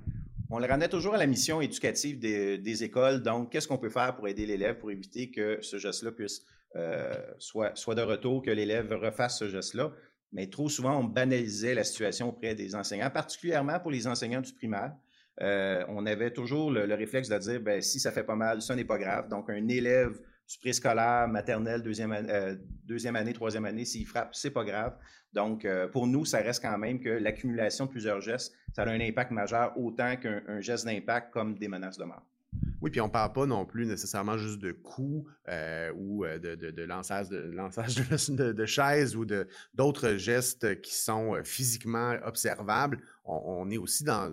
On 0.51 0.59
le 0.59 0.67
ramenait 0.67 0.89
toujours 0.89 1.15
à 1.15 1.19
la 1.19 1.27
mission 1.27 1.61
éducative 1.61 2.19
des, 2.19 2.85
écoles. 2.85 3.23
Donc, 3.23 3.51
qu'est-ce 3.51 3.67
qu'on 3.67 3.79
peut 3.79 3.91
faire 3.91 4.15
pour 4.15 4.29
aider 4.29 4.47
l'élève 4.47 4.79
pour 4.79 4.91
éviter 4.91 5.31
que 5.31 5.59
ce 5.61 5.77
geste-là 5.77 6.13
puisse 6.13 6.43
euh, 6.77 7.15
soit, 7.39 7.75
soit 7.75 7.97
de 7.97 8.03
retour, 8.03 8.43
que 8.43 8.51
l'élève 8.51 8.93
refasse 8.93 9.41
ce 9.41 9.49
geste-là? 9.49 9.93
Mais 10.33 10.49
trop 10.49 10.69
souvent, 10.69 10.99
on 11.01 11.05
banalisait 11.05 11.75
la 11.75 11.85
situation 11.85 12.29
auprès 12.29 12.55
des 12.55 12.75
enseignants, 12.75 13.11
particulièrement 13.11 13.81
pour 13.81 13.91
les 13.91 14.07
enseignants 14.07 14.41
du 14.41 14.53
primaire. 14.53 14.93
on 15.41 16.07
avait 16.07 16.31
toujours 16.31 16.71
le, 16.71 16.95
réflexe 16.95 17.29
de 17.29 17.39
dire, 17.39 17.61
ben, 17.61 17.83
si 17.83 17.99
ça 17.99 18.13
fait 18.13 18.25
pas 18.25 18.37
mal, 18.37 18.63
ça 18.63 18.77
n'est 18.77 18.85
pas 18.85 18.99
grave. 18.99 19.29
Donc, 19.29 19.51
un 19.51 19.67
élève 19.69 20.21
du 20.49 20.59
préscolaire, 20.59 21.29
maternelle, 21.29 21.83
deuxième, 21.83 22.13
euh, 22.13 22.57
deuxième 22.85 23.17
année, 23.17 23.33
troisième 23.33 23.65
année, 23.65 23.85
s'il 23.85 24.07
frappe, 24.07 24.35
c'est 24.35 24.51
pas 24.51 24.65
grave. 24.65 24.97
Donc, 25.33 25.65
euh, 25.65 25.89
pour 25.89 26.07
nous, 26.07 26.25
ça 26.25 26.39
reste 26.39 26.63
quand 26.63 26.79
même 26.79 27.01
que 27.01 27.09
l'accumulation 27.09 27.87
de 27.87 27.91
plusieurs 27.91 28.21
gestes, 28.21 28.55
ça 28.75 28.83
a 28.83 28.89
un 28.89 29.01
impact 29.01 29.33
majeur 29.33 29.77
autant 29.77 30.17
qu'un 30.17 30.61
geste 30.61 30.85
d'impact 30.87 31.33
comme 31.33 31.59
des 31.59 31.69
menaces 31.69 31.99
de 31.99 32.05
mort. 32.05 32.25
Oui, 32.81 32.91
puis 32.91 33.01
on 33.01 33.07
ne 33.07 33.11
parle 33.11 33.33
pas 33.33 33.45
non 33.45 33.67
plus 33.67 33.85
nécessairement 33.85 34.39
juste 34.39 34.61
de 34.61 34.73
coups 34.73 35.31
euh, 35.49 35.93
ou 35.95 36.25
de, 36.25 36.55
de, 36.55 36.71
de, 36.71 36.83
lançage, 36.85 37.29
de, 37.29 37.39
lançage 37.39 37.97
de, 37.97 38.53
de 38.53 38.67
chaises 38.67 39.17
ou 39.17 39.27
d'autres 39.75 40.15
gestes 40.17 40.81
qui 40.81 40.95
sont 40.95 41.39
physiquement 41.45 42.17
observables. 42.25 43.03
On, 43.25 43.69
est 43.71 43.77
aussi 43.79 44.05
dans 44.05 44.33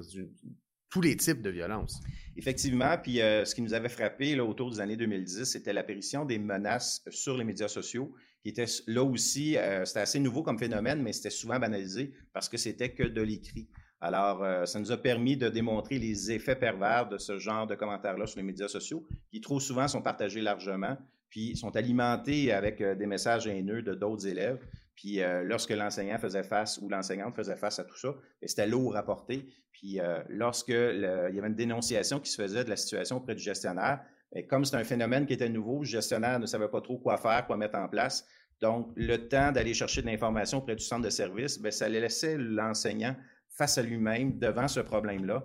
tous 0.90 1.02
les 1.02 1.18
types 1.18 1.42
de 1.42 1.50
violences. 1.50 2.00
Effectivement, 2.36 2.98
puis 2.98 3.22
euh, 3.22 3.46
ce 3.46 3.54
qui 3.54 3.62
nous 3.62 3.74
avait 3.74 3.90
frappé 3.90 4.36
là, 4.36 4.44
autour 4.44 4.72
des 4.72 4.80
années 4.80 4.98
2010, 4.98 5.44
c'était 5.46 5.72
l'apparition 5.72 6.26
des 6.26 6.40
menaces 6.40 7.04
sur 7.10 7.38
les 7.38 7.44
médias 7.44 7.68
sociaux, 7.68 8.12
qui 8.42 8.50
était 8.50 8.66
là 8.88 9.04
aussi, 9.04 9.56
euh, 9.58 9.86
c'était 9.86 10.00
assez 10.00 10.20
nouveau 10.20 10.42
comme 10.42 10.58
phénomène, 10.58 11.02
mais 11.04 11.14
c'était 11.14 11.30
souvent 11.30 11.60
banalisé 11.60 12.12
parce 12.34 12.50
que 12.50 12.58
c'était 12.58 12.90
que 12.90 13.04
de 13.04 13.22
l'écrit. 13.22 13.68
Alors, 14.02 14.44
euh, 14.44 14.66
ça 14.66 14.80
nous 14.80 14.92
a 14.92 14.98
permis 14.98 15.38
de 15.38 15.48
démontrer 15.48 16.00
les 16.00 16.32
effets 16.32 16.56
pervers 16.56 17.08
de 17.08 17.20
ce 17.20 17.38
genre 17.38 17.68
de 17.68 17.76
commentaires-là 17.76 18.26
sur 18.26 18.38
les 18.40 18.44
médias 18.44 18.68
sociaux, 18.68 19.06
qui 19.30 19.40
trop 19.40 19.60
souvent 19.60 19.88
sont 19.88 20.02
partagés 20.02 20.42
largement, 20.42 20.98
puis 21.30 21.56
sont 21.56 21.76
alimentés 21.76 22.52
avec 22.52 22.82
des 22.82 23.06
messages 23.06 23.48
haineux 23.48 23.82
de 23.84 23.94
d'autres 23.94 24.28
élèves. 24.28 24.60
Puis 24.96 25.22
euh, 25.22 25.44
lorsque 25.44 25.72
l'enseignant 25.72 26.18
faisait 26.20 26.44
face 26.44 26.80
ou 26.82 26.90
l'enseignante 26.90 27.36
faisait 27.36 27.56
face 27.56 27.80
à 27.80 27.84
tout 27.84 27.98
ça, 27.98 28.10
ben, 28.10 28.48
c'était 28.48 28.68
lourd 28.68 28.96
à 28.96 29.04
porter. 29.04 29.48
Puis 29.72 30.00
euh, 30.00 30.22
lorsque 30.30 30.70
il 30.70 31.02
y 31.02 31.40
avait 31.40 31.48
une 31.48 31.56
dénonciation 31.56 32.20
qui 32.20 32.32
se 32.32 32.42
faisait 32.42 32.64
de 32.64 32.70
la 32.70 32.76
situation 32.76 33.18
auprès 33.18 33.36
du 33.36 33.44
gestionnaire, 33.44 34.02
ben, 34.32 34.46
comme 34.48 34.66
c'est 34.66 34.76
un 34.76 34.84
phénomène 34.84 35.26
qui 35.26 35.34
était 35.34 35.50
nouveau, 35.50 35.80
le 35.80 35.86
gestionnaire 35.86 36.40
ne 36.40 36.46
savait 36.46 36.70
pas 36.70 36.82
trop 36.82 36.98
quoi 36.98 37.18
faire, 37.18 37.46
quoi 37.46 37.58
mettre 37.58 37.78
en 37.78 37.88
place. 37.88 38.28
Donc, 38.62 38.92
le 38.96 39.28
temps 39.28 39.52
d'aller 39.52 39.74
chercher 39.74 40.02
de 40.02 40.08
l'information 40.08 40.60
auprès 40.60 40.76
du 40.76 40.84
centre 40.84 41.04
de 41.04 41.10
service, 41.10 41.60
bien, 41.62 41.72
ça 41.72 41.90
laissait 41.90 42.38
l'enseignant 42.38 43.16
face 43.50 43.78
à 43.78 43.84
lui-même 43.84 44.40
devant 44.40 44.68
ce 44.68 44.80
problème-là. 44.80 45.44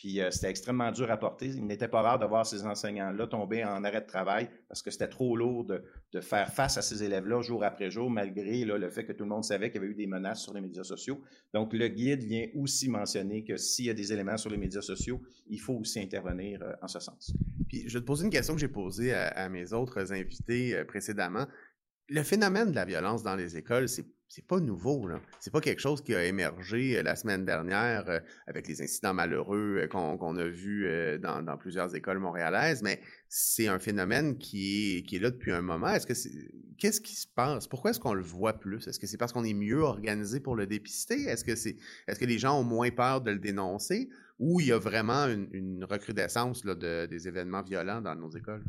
Puis 0.00 0.18
euh, 0.18 0.30
c'était 0.30 0.48
extrêmement 0.48 0.90
dur 0.92 1.10
à 1.10 1.18
porter. 1.18 1.48
Il 1.48 1.66
n'était 1.66 1.86
pas 1.86 2.00
rare 2.00 2.18
de 2.18 2.24
voir 2.24 2.46
ces 2.46 2.64
enseignants-là 2.64 3.26
tomber 3.26 3.66
en 3.66 3.84
arrêt 3.84 4.00
de 4.00 4.06
travail 4.06 4.48
parce 4.66 4.80
que 4.80 4.90
c'était 4.90 5.08
trop 5.08 5.36
lourd 5.36 5.66
de, 5.66 6.20
faire 6.22 6.50
face 6.54 6.78
à 6.78 6.82
ces 6.82 7.02
élèves-là 7.02 7.42
jour 7.42 7.62
après 7.62 7.90
jour, 7.90 8.08
malgré 8.08 8.64
le 8.64 8.88
fait 8.88 9.04
que 9.04 9.12
tout 9.12 9.24
le 9.24 9.28
monde 9.28 9.44
savait 9.44 9.70
qu'il 9.70 9.82
y 9.82 9.84
avait 9.84 9.92
eu 9.92 9.94
des 9.94 10.06
menaces 10.06 10.42
sur 10.42 10.54
les 10.54 10.62
médias 10.62 10.84
sociaux. 10.84 11.20
Donc, 11.52 11.74
le 11.74 11.86
guide 11.88 12.22
vient 12.22 12.46
aussi 12.54 12.88
mentionner 12.88 13.44
que 13.44 13.58
s'il 13.58 13.84
y 13.84 13.90
a 13.90 13.94
des 13.94 14.10
éléments 14.10 14.38
sur 14.38 14.48
les 14.48 14.56
médias 14.56 14.80
sociaux, 14.80 15.20
il 15.48 15.60
faut 15.60 15.74
aussi 15.74 16.00
intervenir 16.00 16.62
euh, 16.62 16.72
en 16.80 16.88
ce 16.88 16.98
sens. 16.98 17.34
Puis, 17.68 17.86
je 17.86 17.98
vais 17.98 18.00
te 18.00 18.06
poser 18.06 18.24
une 18.24 18.30
question 18.30 18.54
que 18.54 18.60
j'ai 18.60 18.68
posée 18.68 19.12
à, 19.12 19.50
mes 19.50 19.74
autres 19.74 20.14
invités 20.14 20.76
euh, 20.76 20.84
précédemment. 20.86 21.46
Le 22.08 22.22
phénomène 22.22 22.70
de 22.70 22.74
la 22.74 22.86
violence 22.86 23.22
dans 23.22 23.36
les 23.36 23.58
écoles, 23.58 23.90
c'est 23.90 24.06
c'est 24.30 24.46
pas 24.46 24.60
nouveau, 24.60 25.08
là. 25.08 25.20
C'est 25.40 25.52
pas 25.52 25.60
quelque 25.60 25.80
chose 25.80 26.02
qui 26.02 26.14
a 26.14 26.24
émergé 26.24 26.96
euh, 26.96 27.02
la 27.02 27.16
semaine 27.16 27.44
dernière 27.44 28.08
euh, 28.08 28.20
avec 28.46 28.68
les 28.68 28.80
incidents 28.80 29.12
malheureux 29.12 29.80
euh, 29.80 29.88
qu'on 29.88 30.36
a 30.36 30.44
vus 30.46 30.88
dans, 31.20 31.56
plusieurs 31.58 31.96
écoles 31.96 32.20
montréalaises, 32.20 32.80
mais 32.80 33.00
c'est 33.28 33.66
un 33.66 33.80
phénomène 33.80 34.38
qui 34.38 35.04
est, 35.12 35.18
là 35.18 35.30
depuis 35.30 35.50
un 35.50 35.62
moment. 35.62 35.88
Est-ce 35.88 36.06
que 36.06 36.14
qu'est-ce 36.78 37.00
qui 37.00 37.16
se 37.16 37.26
passe? 37.26 37.66
Pourquoi 37.66 37.90
est-ce 37.90 37.98
qu'on 37.98 38.14
le 38.14 38.22
voit 38.22 38.52
plus? 38.52 38.86
Est-ce 38.86 39.00
que 39.00 39.08
c'est 39.08 39.16
parce 39.16 39.32
qu'on 39.32 39.44
est 39.44 39.52
mieux 39.52 39.80
organisé 39.80 40.38
pour 40.38 40.54
le 40.54 40.68
dépister? 40.68 41.24
Est-ce 41.24 41.44
que, 41.44 41.56
c'est, 41.56 41.76
est-ce 42.06 42.20
que 42.20 42.24
les 42.24 42.38
gens 42.38 42.60
ont 42.60 42.64
moins 42.64 42.90
peur 42.90 43.22
de 43.22 43.32
le 43.32 43.40
dénoncer? 43.40 44.10
Ou 44.38 44.60
il 44.60 44.68
y 44.68 44.72
a 44.72 44.78
vraiment 44.78 45.26
une, 45.26 45.84
recrudescence 45.84 46.62
de, 46.62 47.06
des 47.06 47.26
événements 47.26 47.62
violents 47.62 48.00
dans 48.00 48.14
nos 48.14 48.30
écoles? 48.30 48.62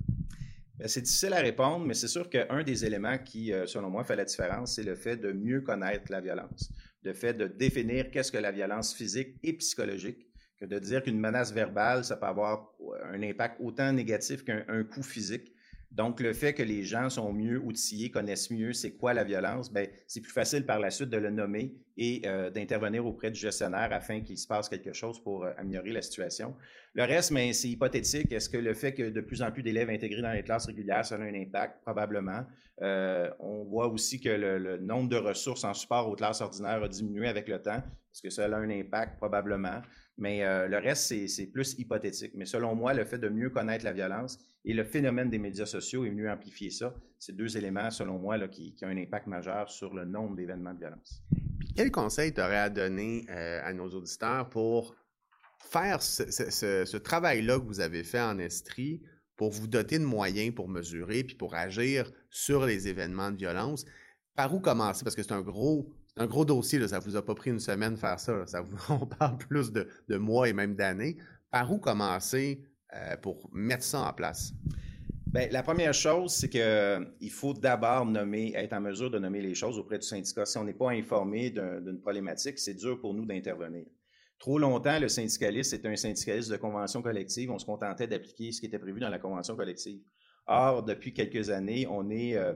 Ben, 0.77 0.87
c'est 0.87 1.01
difficile 1.01 1.33
à 1.33 1.41
répondre, 1.41 1.85
mais 1.85 1.93
c'est 1.93 2.07
sûr 2.07 2.29
qu'un 2.29 2.63
des 2.63 2.85
éléments 2.85 3.17
qui, 3.17 3.53
euh, 3.53 3.65
selon 3.65 3.89
moi, 3.89 4.03
fait 4.03 4.15
la 4.15 4.25
différence, 4.25 4.75
c'est 4.75 4.83
le 4.83 4.95
fait 4.95 5.17
de 5.17 5.31
mieux 5.31 5.61
connaître 5.61 6.11
la 6.11 6.21
violence, 6.21 6.71
le 7.03 7.13
fait 7.13 7.33
de 7.33 7.47
définir 7.47 8.09
qu'est-ce 8.11 8.31
que 8.31 8.37
la 8.37 8.51
violence 8.51 8.93
physique 8.93 9.35
et 9.43 9.53
psychologique, 9.53 10.27
que 10.59 10.65
de 10.65 10.79
dire 10.79 11.03
qu'une 11.03 11.19
menace 11.19 11.51
verbale, 11.51 12.03
ça 12.03 12.17
peut 12.17 12.25
avoir 12.25 12.73
un 13.11 13.21
impact 13.21 13.57
autant 13.59 13.91
négatif 13.91 14.43
qu'un 14.43 14.83
coup 14.83 15.03
physique. 15.03 15.53
Donc, 15.91 16.21
le 16.21 16.31
fait 16.31 16.53
que 16.53 16.63
les 16.63 16.83
gens 16.83 17.09
sont 17.09 17.33
mieux 17.33 17.59
outillés, 17.59 18.09
connaissent 18.09 18.49
mieux 18.49 18.71
c'est 18.71 18.93
quoi 18.93 19.13
la 19.13 19.25
violence, 19.25 19.71
ben, 19.71 19.87
c'est 20.07 20.21
plus 20.21 20.31
facile 20.31 20.65
par 20.65 20.79
la 20.79 20.89
suite 20.89 21.09
de 21.09 21.17
le 21.17 21.29
nommer 21.29 21.75
et 21.97 22.21
euh, 22.25 22.49
d'intervenir 22.49 23.05
auprès 23.05 23.29
du 23.29 23.39
gestionnaire 23.39 23.89
afin 23.91 24.21
qu'il 24.21 24.37
se 24.37 24.47
passe 24.47 24.69
quelque 24.69 24.93
chose 24.93 25.21
pour 25.21 25.43
euh, 25.43 25.51
améliorer 25.57 25.91
la 25.91 26.01
situation. 26.01 26.55
Le 26.93 27.03
reste, 27.03 27.31
mais 27.31 27.51
c'est 27.51 27.67
hypothétique. 27.67 28.31
Est-ce 28.31 28.49
que 28.49 28.57
le 28.57 28.73
fait 28.73 28.93
que 28.93 29.09
de 29.09 29.19
plus 29.19 29.41
en 29.41 29.51
plus 29.51 29.63
d'élèves 29.63 29.89
intégrés 29.89 30.21
dans 30.21 30.31
les 30.31 30.43
classes 30.43 30.67
régulières, 30.67 31.05
ça 31.05 31.15
a 31.15 31.19
un 31.19 31.33
impact? 31.33 31.81
Probablement. 31.81 32.45
Euh, 32.81 33.29
on 33.39 33.65
voit 33.65 33.89
aussi 33.89 34.21
que 34.21 34.29
le, 34.29 34.57
le, 34.57 34.77
nombre 34.77 35.09
de 35.09 35.17
ressources 35.17 35.65
en 35.65 35.73
support 35.73 36.07
aux 36.07 36.15
classes 36.15 36.41
ordinaires 36.41 36.81
a 36.81 36.87
diminué 36.87 37.27
avec 37.27 37.49
le 37.49 37.61
temps. 37.61 37.77
Est-ce 37.77 38.21
que 38.21 38.29
ça 38.29 38.45
a 38.45 38.57
un 38.57 38.69
impact? 38.69 39.17
Probablement. 39.17 39.81
Mais 40.21 40.43
euh, 40.43 40.67
le 40.67 40.77
reste, 40.77 41.11
c'est 41.27 41.47
plus 41.47 41.73
hypothétique. 41.79 42.33
Mais 42.35 42.45
selon 42.45 42.75
moi, 42.75 42.93
le 42.93 43.05
fait 43.05 43.17
de 43.17 43.27
mieux 43.27 43.49
connaître 43.49 43.83
la 43.83 43.91
violence 43.91 44.37
et 44.63 44.71
le 44.71 44.83
phénomène 44.83 45.31
des 45.31 45.39
médias 45.39 45.65
sociaux 45.65 46.05
est 46.05 46.11
mieux 46.11 46.29
amplifier 46.29 46.69
ça. 46.69 46.93
C'est 47.17 47.35
deux 47.35 47.57
éléments, 47.57 47.89
selon 47.89 48.19
moi, 48.19 48.37
là, 48.37 48.47
qui, 48.47 48.75
ont 48.83 48.87
un 48.87 48.97
impact 48.97 49.25
majeur 49.25 49.71
sur 49.71 49.95
le 49.95 50.05
nombre 50.05 50.35
d'événements 50.35 50.75
de 50.75 50.77
violence. 50.77 51.23
quel 51.75 51.89
conseil 51.89 52.31
tu 52.35 52.39
aurais 52.39 52.59
à 52.59 52.69
donner 52.69 53.25
euh, 53.31 53.61
à 53.63 53.73
nos 53.73 53.89
auditeurs 53.89 54.47
pour 54.49 54.95
faire 55.57 56.03
ce, 56.03 56.97
travail-là 56.97 57.57
que 57.57 57.65
vous 57.65 57.79
avez 57.79 58.03
fait 58.03 58.21
en 58.21 58.37
Estrie 58.37 59.01
pour 59.35 59.49
vous 59.49 59.65
doter 59.65 59.97
de 59.97 60.05
moyens 60.05 60.53
pour 60.53 60.69
mesurer 60.69 61.23
puis 61.23 61.35
pour 61.35 61.55
agir 61.55 62.11
sur 62.29 62.67
les 62.67 62.87
événements 62.87 63.31
de 63.31 63.37
violence? 63.37 63.85
Par 64.35 64.53
où 64.53 64.59
commencer? 64.59 65.03
Parce 65.03 65.15
que 65.15 65.23
c'est 65.23 65.33
un 65.33 65.41
gros 65.41 65.91
un 66.17 66.25
gros 66.25 66.45
dossier, 66.45 66.79
là, 66.79 66.87
ça 66.87 66.99
vous 66.99 67.15
a 67.15 67.25
pas 67.25 67.35
pris 67.35 67.51
une 67.51 67.59
semaine 67.59 67.95
faire 67.97 68.19
ça. 68.19 68.43
on 68.89 69.05
parle 69.19 69.37
plus 69.37 69.71
de, 69.71 69.87
mois 70.17 70.49
et 70.49 70.53
même 70.53 70.75
d'années. 70.75 71.17
Par 71.49 71.71
où 71.71 71.77
commencer 71.77 72.61
euh, 72.93 73.17
pour 73.17 73.49
mettre 73.53 73.83
ça 73.83 74.01
en 74.01 74.13
place? 74.13 74.53
Bien, 75.27 75.47
la 75.49 75.63
première 75.63 75.93
chose, 75.93 76.33
c'est 76.33 76.49
qu'il 76.49 76.61
euh, 76.61 77.05
faut 77.29 77.53
d'abord 77.53 78.05
nommer, 78.05 78.53
être 78.55 78.73
en 78.73 78.81
mesure 78.81 79.09
de 79.09 79.17
nommer 79.17 79.41
les 79.41 79.55
choses 79.55 79.77
auprès 79.77 79.97
du 79.97 80.05
syndicat. 80.05 80.45
Si 80.45 80.57
on 80.57 80.65
n'est 80.65 80.73
pas 80.73 80.91
informé 80.91 81.49
d'une 81.49 81.99
problématique, 82.01 82.59
c'est 82.59 82.73
dur 82.73 82.99
pour 82.99 83.13
nous 83.13 83.25
d'intervenir. 83.25 83.85
Trop 84.39 84.57
longtemps, 84.57 84.99
le 84.99 85.07
syndicaliste 85.07 85.73
était 85.73 85.87
un 85.87 85.95
syndicaliste 85.95 86.51
de 86.51 86.57
convention 86.57 87.01
collective. 87.01 87.51
On 87.51 87.59
se 87.59 87.65
contentait 87.65 88.07
d'appliquer 88.07 88.51
ce 88.51 88.59
qui 88.59 88.65
était 88.65 88.79
prévu 88.79 88.99
dans 88.99 89.09
la 89.09 89.19
convention 89.19 89.55
collective. 89.55 90.01
Or, 90.47 90.83
depuis 90.83 91.13
quelques 91.13 91.49
années, 91.49 91.85
on 91.87 92.09
est, 92.09 92.35
euh, 92.35 92.53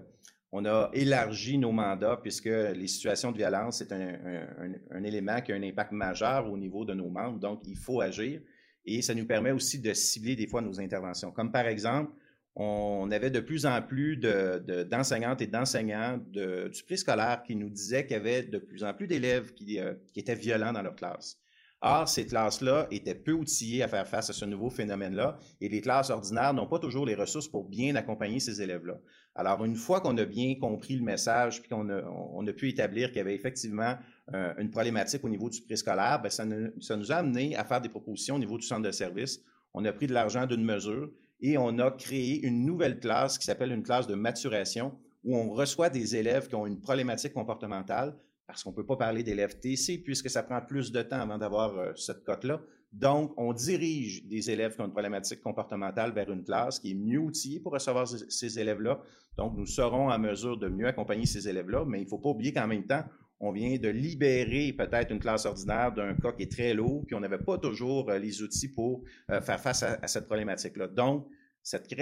on 0.57 0.63
a 0.63 0.89
élargi 0.93 1.57
nos 1.57 1.73
mandats 1.73 2.17
puisque 2.21 2.45
les 2.45 2.87
situations 2.87 3.33
de 3.33 3.37
violence, 3.37 3.79
c'est 3.79 3.91
un, 3.91 5.03
élément 5.03 5.41
qui 5.41 5.51
a 5.51 5.55
un 5.55 5.63
impact 5.63 5.91
majeur 5.91 6.49
au 6.49 6.57
niveau 6.57 6.85
de 6.85 6.93
nos 6.93 7.09
membres. 7.09 7.39
Donc, 7.39 7.63
il 7.67 7.75
faut 7.75 7.99
agir 7.99 8.39
et 8.85 9.01
ça 9.01 9.13
nous 9.13 9.25
permet 9.25 9.51
aussi 9.51 9.79
de 9.79 9.93
cibler 9.93 10.37
des 10.37 10.47
fois 10.47 10.61
nos 10.61 10.79
interventions. 10.79 11.31
Comme 11.31 11.51
par 11.51 11.67
exemple, 11.67 12.13
on 12.55 13.11
avait 13.11 13.31
de 13.31 13.41
plus 13.41 13.65
en 13.65 13.81
plus 13.81 14.15
d'enseignantes 14.15 15.41
et 15.41 15.47
d'enseignants 15.47 16.19
du 16.25 16.83
préscolaire 16.85 17.43
qui 17.43 17.57
nous 17.57 17.69
disaient 17.69 18.05
qu'il 18.05 18.15
y 18.15 18.19
avait 18.19 18.43
de 18.43 18.59
plus 18.59 18.85
en 18.85 18.93
plus 18.93 19.07
d'élèves 19.07 19.53
qui, 19.53 19.77
euh, 19.77 19.93
qui 20.13 20.21
étaient 20.21 20.35
violents 20.35 20.71
dans 20.71 20.83
leur 20.83 20.95
classe. 20.95 21.37
Or, 21.81 22.07
ces 22.07 22.25
classes-là 22.25 22.87
étaient 22.89 23.15
peu 23.15 23.33
outillées 23.33 23.83
à 23.83 23.87
faire 23.87 24.07
face 24.07 24.29
à 24.29 24.33
ce 24.33 24.45
nouveau 24.45 24.69
phénomène-là 24.69 25.37
et 25.61 25.69
les 25.69 25.81
classes 25.81 26.09
ordinaires 26.09 26.53
n'ont 26.53 26.67
pas 26.67 26.79
toujours 26.79 27.05
les 27.05 27.15
ressources 27.15 27.47
pour 27.47 27.65
bien 27.65 27.95
accompagner 27.95 28.39
ces 28.39 28.61
élèves-là. 28.61 28.95
Alors, 29.35 29.63
une 29.65 29.75
fois 29.75 29.99
qu'on 29.99 30.17
a 30.17 30.25
bien 30.25 30.55
compris 30.55 30.95
le 30.95 31.03
message 31.03 31.61
puis 31.61 31.69
qu'on 31.69 31.89
a, 31.89 32.53
pu 32.53 32.69
établir 32.69 33.09
qu'il 33.09 33.17
y 33.17 33.21
avait 33.21 33.35
effectivement 33.35 33.95
euh, 34.33 34.53
une 34.57 34.71
problématique 34.71 35.23
au 35.23 35.29
niveau 35.29 35.49
du 35.49 35.61
préscolaire, 35.61 36.21
bien, 36.21 36.29
ça, 36.29 36.45
ça 36.79 36.95
nous 36.95 37.11
a 37.11 37.15
amené 37.15 37.55
à 37.55 37.65
faire 37.65 37.81
des 37.81 37.89
propositions 37.89 38.35
au 38.35 38.39
niveau 38.39 38.57
du 38.57 38.65
centre 38.65 38.83
de 38.83 38.91
service. 38.91 39.41
On 39.73 39.83
a 39.83 39.91
pris 39.91 40.07
de 40.07 40.13
l'argent 40.13 40.45
d'une 40.45 40.63
mesure 40.63 41.11
et 41.41 41.57
on 41.57 41.77
a 41.79 41.91
créé 41.91 42.45
une 42.45 42.65
nouvelle 42.65 42.99
classe 42.99 43.37
qui 43.37 43.45
s'appelle 43.45 43.73
une 43.73 43.83
classe 43.83 44.07
de 44.07 44.15
maturation 44.15 44.97
où 45.25 45.35
on 45.35 45.49
reçoit 45.51 45.89
des 45.89 46.15
élèves 46.15 46.47
qui 46.47 46.55
ont 46.55 46.65
une 46.65 46.79
problématique 46.79 47.33
comportementale 47.33 48.15
parce 48.47 48.63
qu'on 48.63 48.71
ne 48.71 48.75
peut 48.75 48.85
pas 48.85 48.97
parler 48.97 49.23
d'élèves 49.23 49.59
TC 49.59 50.01
puisque 50.03 50.29
ça 50.29 50.43
prend 50.43 50.61
plus 50.61 50.91
de 50.91 51.01
temps 51.01 51.19
avant 51.19 51.37
d'avoir 51.37 51.77
euh, 51.77 51.93
cette 51.95 52.23
cote-là. 52.23 52.61
Donc, 52.93 53.33
on 53.35 53.51
dirige 53.51 54.25
des 54.25 54.51
élèves 54.51 54.75
qui 54.75 54.81
ont 54.81 54.85
une 54.85 54.91
problématique 54.91 55.41
comportementale 55.41 56.13
vers 56.13 56.31
une 56.31 56.43
classe 56.43 56.79
qui 56.79 56.91
est 56.91 56.95
mieux 56.95 57.19
outillée 57.19 57.59
pour 57.59 57.73
recevoir 57.73 58.07
ces, 58.07 58.59
élèves-là. 58.59 59.01
Donc, 59.37 59.57
nous 59.57 59.65
serons 59.65 60.09
en 60.09 60.17
mesure 60.17 60.57
de 60.57 60.69
mieux 60.69 60.87
accompagner 60.87 61.25
ces 61.25 61.49
élèves-là, 61.49 61.83
mais 61.85 61.99
il 61.99 62.03
ne 62.05 62.09
faut 62.09 62.19
pas 62.19 62.29
oublier 62.29 62.53
qu'en 62.53 62.67
même 62.67 62.85
temps, 62.85 63.03
on 63.41 63.51
vient 63.51 63.75
de 63.77 63.89
libérer 63.89 64.71
peut-être 64.71 65.11
une 65.11 65.19
classe 65.19 65.45
ordinaire 65.45 65.91
d'un 65.91 66.15
cas 66.15 66.31
qui 66.31 66.43
est 66.43 66.51
très 66.51 66.73
lourd, 66.73 67.03
puis 67.05 67.15
on 67.15 67.19
n'avait 67.19 67.37
pas 67.37 67.57
toujours 67.57 68.09
euh, 68.09 68.17
les 68.17 68.41
outils 68.41 68.69
pour 68.69 69.03
euh, 69.29 69.41
faire 69.41 69.59
face 69.59 69.83
à, 69.83 70.07
cette 70.07 70.25
problématique-là. 70.25 70.87
Donc, 70.87 71.27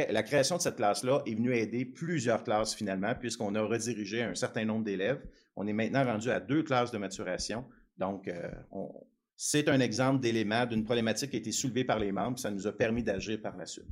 la 0.09 0.23
création 0.23 0.57
de 0.57 0.61
cette 0.61 0.75
classe-là 0.75 1.23
est 1.25 1.33
venue 1.33 1.55
aider 1.55 1.85
plusieurs 1.85 2.43
classes 2.43 2.75
finalement, 2.75 3.15
puisqu'on 3.15 3.55
a 3.55 3.61
redirigé 3.63 4.21
un 4.21 4.35
certain 4.35 4.65
nombre 4.65 4.83
d'élèves 4.83 5.23
on 5.55 5.67
est 5.67 5.73
maintenant 5.73 6.03
rendu 6.03 6.29
à 6.29 6.39
deux 6.39 6.63
classes 6.63 6.91
de 6.91 6.97
maturation. 6.97 7.65
Donc, 7.97 8.27
euh, 8.27 8.49
c'est 9.35 9.69
un 9.69 9.79
exemple 9.79 10.19
d'élément 10.19 10.65
d'une 10.65 10.83
problématique 10.83 11.31
qui 11.31 11.35
a 11.35 11.39
été 11.39 11.51
soulevée 11.51 11.83
par 11.83 11.99
les 11.99 12.11
membres. 12.11 12.39
Ça 12.39 12.51
nous 12.51 12.67
a 12.67 12.71
permis 12.71 13.03
d'agir 13.03 13.41
par 13.41 13.55
la 13.57 13.65
suite. 13.65 13.87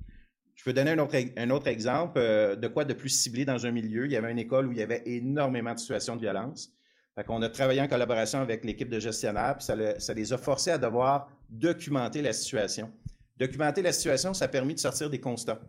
Je 0.55 0.63
peux 0.63 0.73
donner 0.73 0.91
un 0.91 0.99
autre, 0.99 1.15
un 1.37 1.49
autre 1.49 1.67
exemple 1.67 2.19
euh, 2.19 2.55
de 2.55 2.67
quoi 2.67 2.85
de 2.85 2.93
plus 2.93 3.09
ciblé 3.09 3.45
dans 3.45 3.65
un 3.65 3.71
milieu. 3.71 4.05
Il 4.05 4.11
y 4.11 4.15
avait 4.15 4.31
une 4.31 4.39
école 4.39 4.67
où 4.67 4.71
il 4.71 4.77
y 4.77 4.83
avait 4.83 5.03
énormément 5.05 5.73
de 5.73 5.79
situations 5.79 6.15
de 6.15 6.21
violence. 6.21 6.71
Fait 7.15 7.23
qu'on 7.23 7.41
a 7.41 7.49
travaillé 7.49 7.81
en 7.81 7.87
collaboration 7.87 8.39
avec 8.39 8.63
l'équipe 8.63 8.89
de 8.89 8.99
gestionnaires, 8.99 9.57
puis 9.57 9.65
ça, 9.65 10.13
les 10.13 10.33
a 10.33 10.37
forcés 10.37 10.71
à 10.71 10.77
devoir 10.77 11.29
documenter 11.49 12.21
la 12.21 12.31
situation. 12.31 12.91
Documenter 13.37 13.81
la 13.81 13.91
situation, 13.91 14.33
ça 14.33 14.45
a 14.45 14.47
permis 14.47 14.75
de 14.75 14.79
sortir 14.79 15.09
des 15.09 15.19
constats 15.19 15.59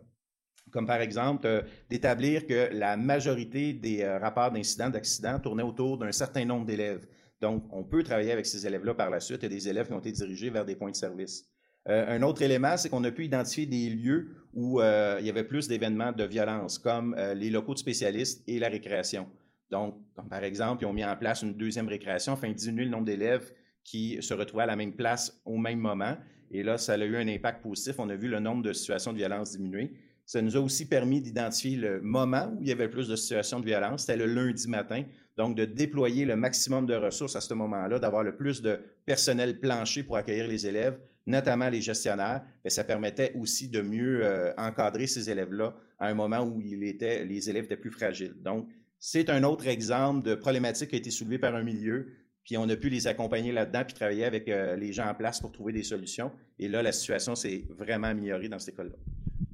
comme 0.73 0.87
par 0.87 0.99
exemple 0.99 1.45
euh, 1.45 1.61
d'établir 1.89 2.45
que 2.47 2.69
la 2.73 2.97
majorité 2.97 3.73
des 3.73 4.01
euh, 4.01 4.17
rapports 4.17 4.51
d'incidents, 4.51 4.89
d'accidents 4.89 5.39
tournaient 5.39 5.63
autour 5.63 5.97
d'un 5.97 6.11
certain 6.11 6.43
nombre 6.43 6.65
d'élèves. 6.65 7.05
Donc, 7.39 7.63
on 7.71 7.83
peut 7.83 8.03
travailler 8.03 8.31
avec 8.31 8.45
ces 8.45 8.65
élèves-là 8.65 8.93
par 8.95 9.09
la 9.09 9.19
suite 9.19 9.43
et 9.43 9.49
des 9.49 9.69
élèves 9.69 9.87
qui 9.87 9.93
ont 9.93 9.99
été 9.99 10.11
dirigés 10.11 10.49
vers 10.49 10.65
des 10.65 10.75
points 10.75 10.91
de 10.91 10.95
service. 10.95 11.45
Euh, 11.87 12.17
un 12.17 12.21
autre 12.23 12.41
élément, 12.41 12.75
c'est 12.77 12.89
qu'on 12.89 13.03
a 13.03 13.11
pu 13.11 13.25
identifier 13.25 13.65
des 13.65 13.89
lieux 13.89 14.35
où 14.53 14.79
il 14.79 15.25
y 15.25 15.29
avait 15.29 15.43
plus 15.43 15.67
d'événements 15.67 16.11
de 16.11 16.23
violence, 16.23 16.77
comme 16.77 17.15
les 17.35 17.49
locaux 17.49 17.73
de 17.73 17.79
spécialistes 17.79 18.43
et 18.47 18.59
la 18.59 18.69
récréation. 18.69 19.27
Donc, 19.71 19.95
par 20.29 20.43
exemple, 20.43 20.83
ils 20.83 20.85
ont 20.85 20.93
mis 20.93 21.03
en 21.03 21.15
place 21.15 21.41
une 21.41 21.55
deuxième 21.55 21.87
récréation 21.87 22.33
afin 22.33 22.49
de 22.49 22.53
diminuer 22.53 22.85
le 22.85 22.91
nombre 22.91 23.05
d'élèves 23.05 23.51
qui 23.83 24.21
se 24.21 24.33
retrouvaient 24.35 24.63
à 24.63 24.67
la 24.67 24.75
même 24.75 24.93
place 24.93 25.41
au 25.43 25.57
même 25.57 25.79
moment. 25.79 26.15
Et 26.51 26.61
là, 26.61 26.77
ça 26.77 26.93
a 26.93 26.97
eu 26.97 27.17
un 27.17 27.27
impact 27.27 27.63
positif. 27.63 27.95
On 27.97 28.09
a 28.09 28.15
vu 28.15 28.27
le 28.27 28.39
nombre 28.39 28.61
de 28.61 28.71
situations 28.71 29.11
de 29.11 29.17
violence 29.17 29.51
diminuer. 29.51 29.91
Ça 30.25 30.41
nous 30.41 30.55
a 30.55 30.59
aussi 30.59 30.87
permis 30.87 31.21
d'identifier 31.21 31.75
le 31.75 32.01
moment 32.01 32.53
où 32.55 32.61
il 32.61 32.69
y 32.69 32.71
avait 32.71 32.87
plus 32.87 33.07
de 33.07 33.15
situations 33.15 33.59
de 33.59 33.65
violence, 33.65 34.01
c'était 34.01 34.17
le 34.17 34.25
lundi 34.25 34.67
matin. 34.67 35.03
Donc, 35.37 35.57
de 35.57 35.65
déployer 35.65 36.25
le 36.25 36.35
maximum 36.35 36.85
de 36.85 36.95
ressources 36.95 37.35
à 37.35 37.41
ce 37.41 37.53
moment-là, 37.53 37.99
d'avoir 37.99 38.23
le 38.23 38.35
plus 38.35 38.61
de 38.61 38.79
personnel 39.05 39.59
plancher 39.59 40.03
pour 40.03 40.15
accueillir 40.15 40.47
les 40.47 40.67
élèves, 40.67 40.97
notamment 41.25 41.69
les 41.69 41.81
gestionnaires. 41.81 42.43
Mais 42.63 42.69
ça 42.69 42.83
permettait 42.83 43.33
aussi 43.35 43.67
de 43.67 43.81
mieux 43.81 44.23
euh, 44.23 44.53
encadrer 44.57 45.07
ces 45.07 45.29
élèves-là 45.29 45.75
à 45.99 46.07
un 46.07 46.13
moment 46.13 46.41
où 46.41 46.59
les 46.59 47.49
élèves 47.49 47.65
étaient 47.65 47.77
plus 47.77 47.91
fragiles. 47.91 48.35
Donc, 48.41 48.67
c'est 48.99 49.29
un 49.29 49.43
autre 49.43 49.67
exemple 49.67 50.23
de 50.23 50.35
problématique 50.35 50.89
qui 50.89 50.95
a 50.95 50.97
été 50.97 51.11
soulevée 51.11 51.39
par 51.39 51.55
un 51.55 51.63
milieu, 51.63 52.07
puis 52.45 52.57
on 52.57 52.69
a 52.69 52.75
pu 52.75 52.89
les 52.89 53.07
accompagner 53.07 53.51
là-dedans, 53.51 53.83
puis 53.85 53.93
travailler 53.93 54.23
avec 54.23 54.47
euh, 54.47 54.75
les 54.77 54.93
gens 54.93 55.07
en 55.07 55.13
place 55.13 55.41
pour 55.41 55.51
trouver 55.51 55.73
des 55.73 55.83
solutions. 55.83 56.31
Et 56.59 56.69
là, 56.69 56.81
la 56.81 56.91
situation 56.91 57.35
s'est 57.35 57.65
vraiment 57.69 58.07
améliorée 58.07 58.47
dans 58.47 58.59
cette 58.59 58.75
école-là. 58.75 58.95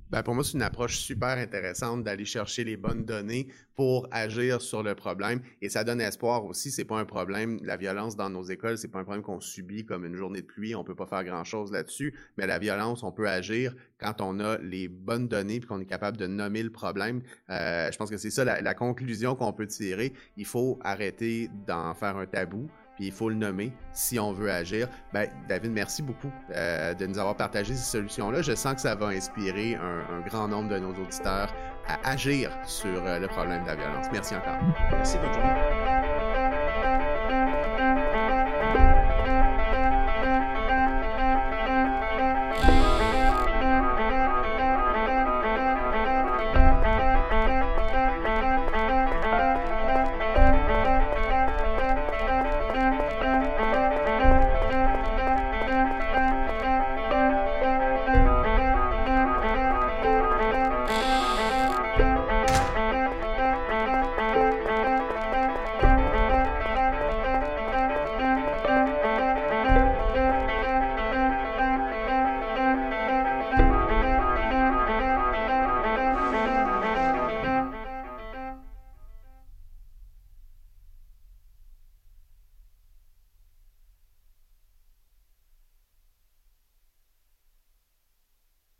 Ben 0.09 0.23
pour 0.23 0.33
moi, 0.33 0.43
c'est 0.43 0.53
une 0.53 0.63
approche 0.63 0.97
super 0.97 1.37
intéressante 1.37 2.03
d'aller 2.03 2.25
chercher 2.25 2.63
les 2.63 2.77
bonnes 2.77 3.05
données 3.05 3.47
pour 3.75 4.07
agir 4.09 4.59
sur 4.59 4.81
le 4.81 4.95
problème. 4.95 5.41
Et 5.61 5.69
ça 5.69 5.83
donne 5.83 6.01
espoir 6.01 6.45
aussi. 6.45 6.71
C'est 6.71 6.83
pas 6.83 6.97
un 6.97 7.05
problème. 7.05 7.59
La 7.61 7.77
violence 7.77 8.15
dans 8.15 8.29
nos 8.29 8.43
écoles, 8.43 8.79
c'est 8.79 8.87
pas 8.87 8.99
un 8.99 9.03
problème 9.03 9.23
qu'on 9.23 9.39
subit 9.39 9.85
comme 9.85 10.05
une 10.05 10.15
journée 10.15 10.41
de 10.41 10.47
pluie. 10.47 10.73
On 10.73 10.83
peut 10.83 10.95
pas 10.95 11.05
faire 11.05 11.23
grand 11.23 11.43
chose 11.43 11.71
là-dessus. 11.71 12.15
Mais 12.37 12.47
la 12.47 12.57
violence, 12.57 13.03
on 13.03 13.11
peut 13.11 13.29
agir 13.29 13.75
quand 13.99 14.19
on 14.19 14.39
a 14.39 14.57
les 14.57 14.87
bonnes 14.87 15.27
données 15.27 15.59
puis 15.59 15.67
qu'on 15.67 15.79
est 15.79 15.85
capable 15.85 16.17
de 16.17 16.25
nommer 16.25 16.63
le 16.63 16.71
problème. 16.71 17.21
Euh, 17.51 17.91
je 17.91 17.97
pense 17.97 18.09
que 18.09 18.17
c'est 18.17 18.31
ça 18.31 18.43
la 18.43 18.73
conclusion 18.73 19.35
qu'on 19.35 19.53
peut 19.53 19.67
tirer. 19.67 20.13
Il 20.37 20.45
faut 20.45 20.79
arrêter 20.81 21.51
d'en 21.67 21.93
faire 21.93 22.17
un 22.17 22.25
tabou 22.25 22.67
il 22.99 23.11
faut 23.11 23.29
le 23.29 23.35
nommer 23.35 23.71
si 23.93 24.19
on 24.19 24.31
veut 24.31 24.51
agir. 24.51 24.87
Ben, 25.13 25.29
David, 25.47 25.71
merci 25.71 26.01
beaucoup 26.01 26.31
euh, 26.51 26.93
de 26.93 27.05
nous 27.05 27.17
avoir 27.17 27.35
partagé 27.35 27.73
ces 27.73 27.91
solutions-là. 27.91 28.41
Je 28.41 28.55
sens 28.55 28.75
que 28.75 28.81
ça 28.81 28.95
va 28.95 29.07
inspirer 29.07 29.75
un, 29.75 30.21
grand 30.27 30.47
nombre 30.47 30.69
de 30.69 30.79
nos 30.79 30.93
auditeurs 30.93 31.53
à 31.87 32.09
agir 32.09 32.51
sur 32.65 33.03
euh, 33.05 33.19
le 33.19 33.27
problème 33.27 33.63
de 33.63 33.67
la 33.67 33.75
violence. 33.75 34.07
Merci 34.11 34.35
encore. 34.35 34.59
Merci, 34.91 35.17
journée. 35.17 35.98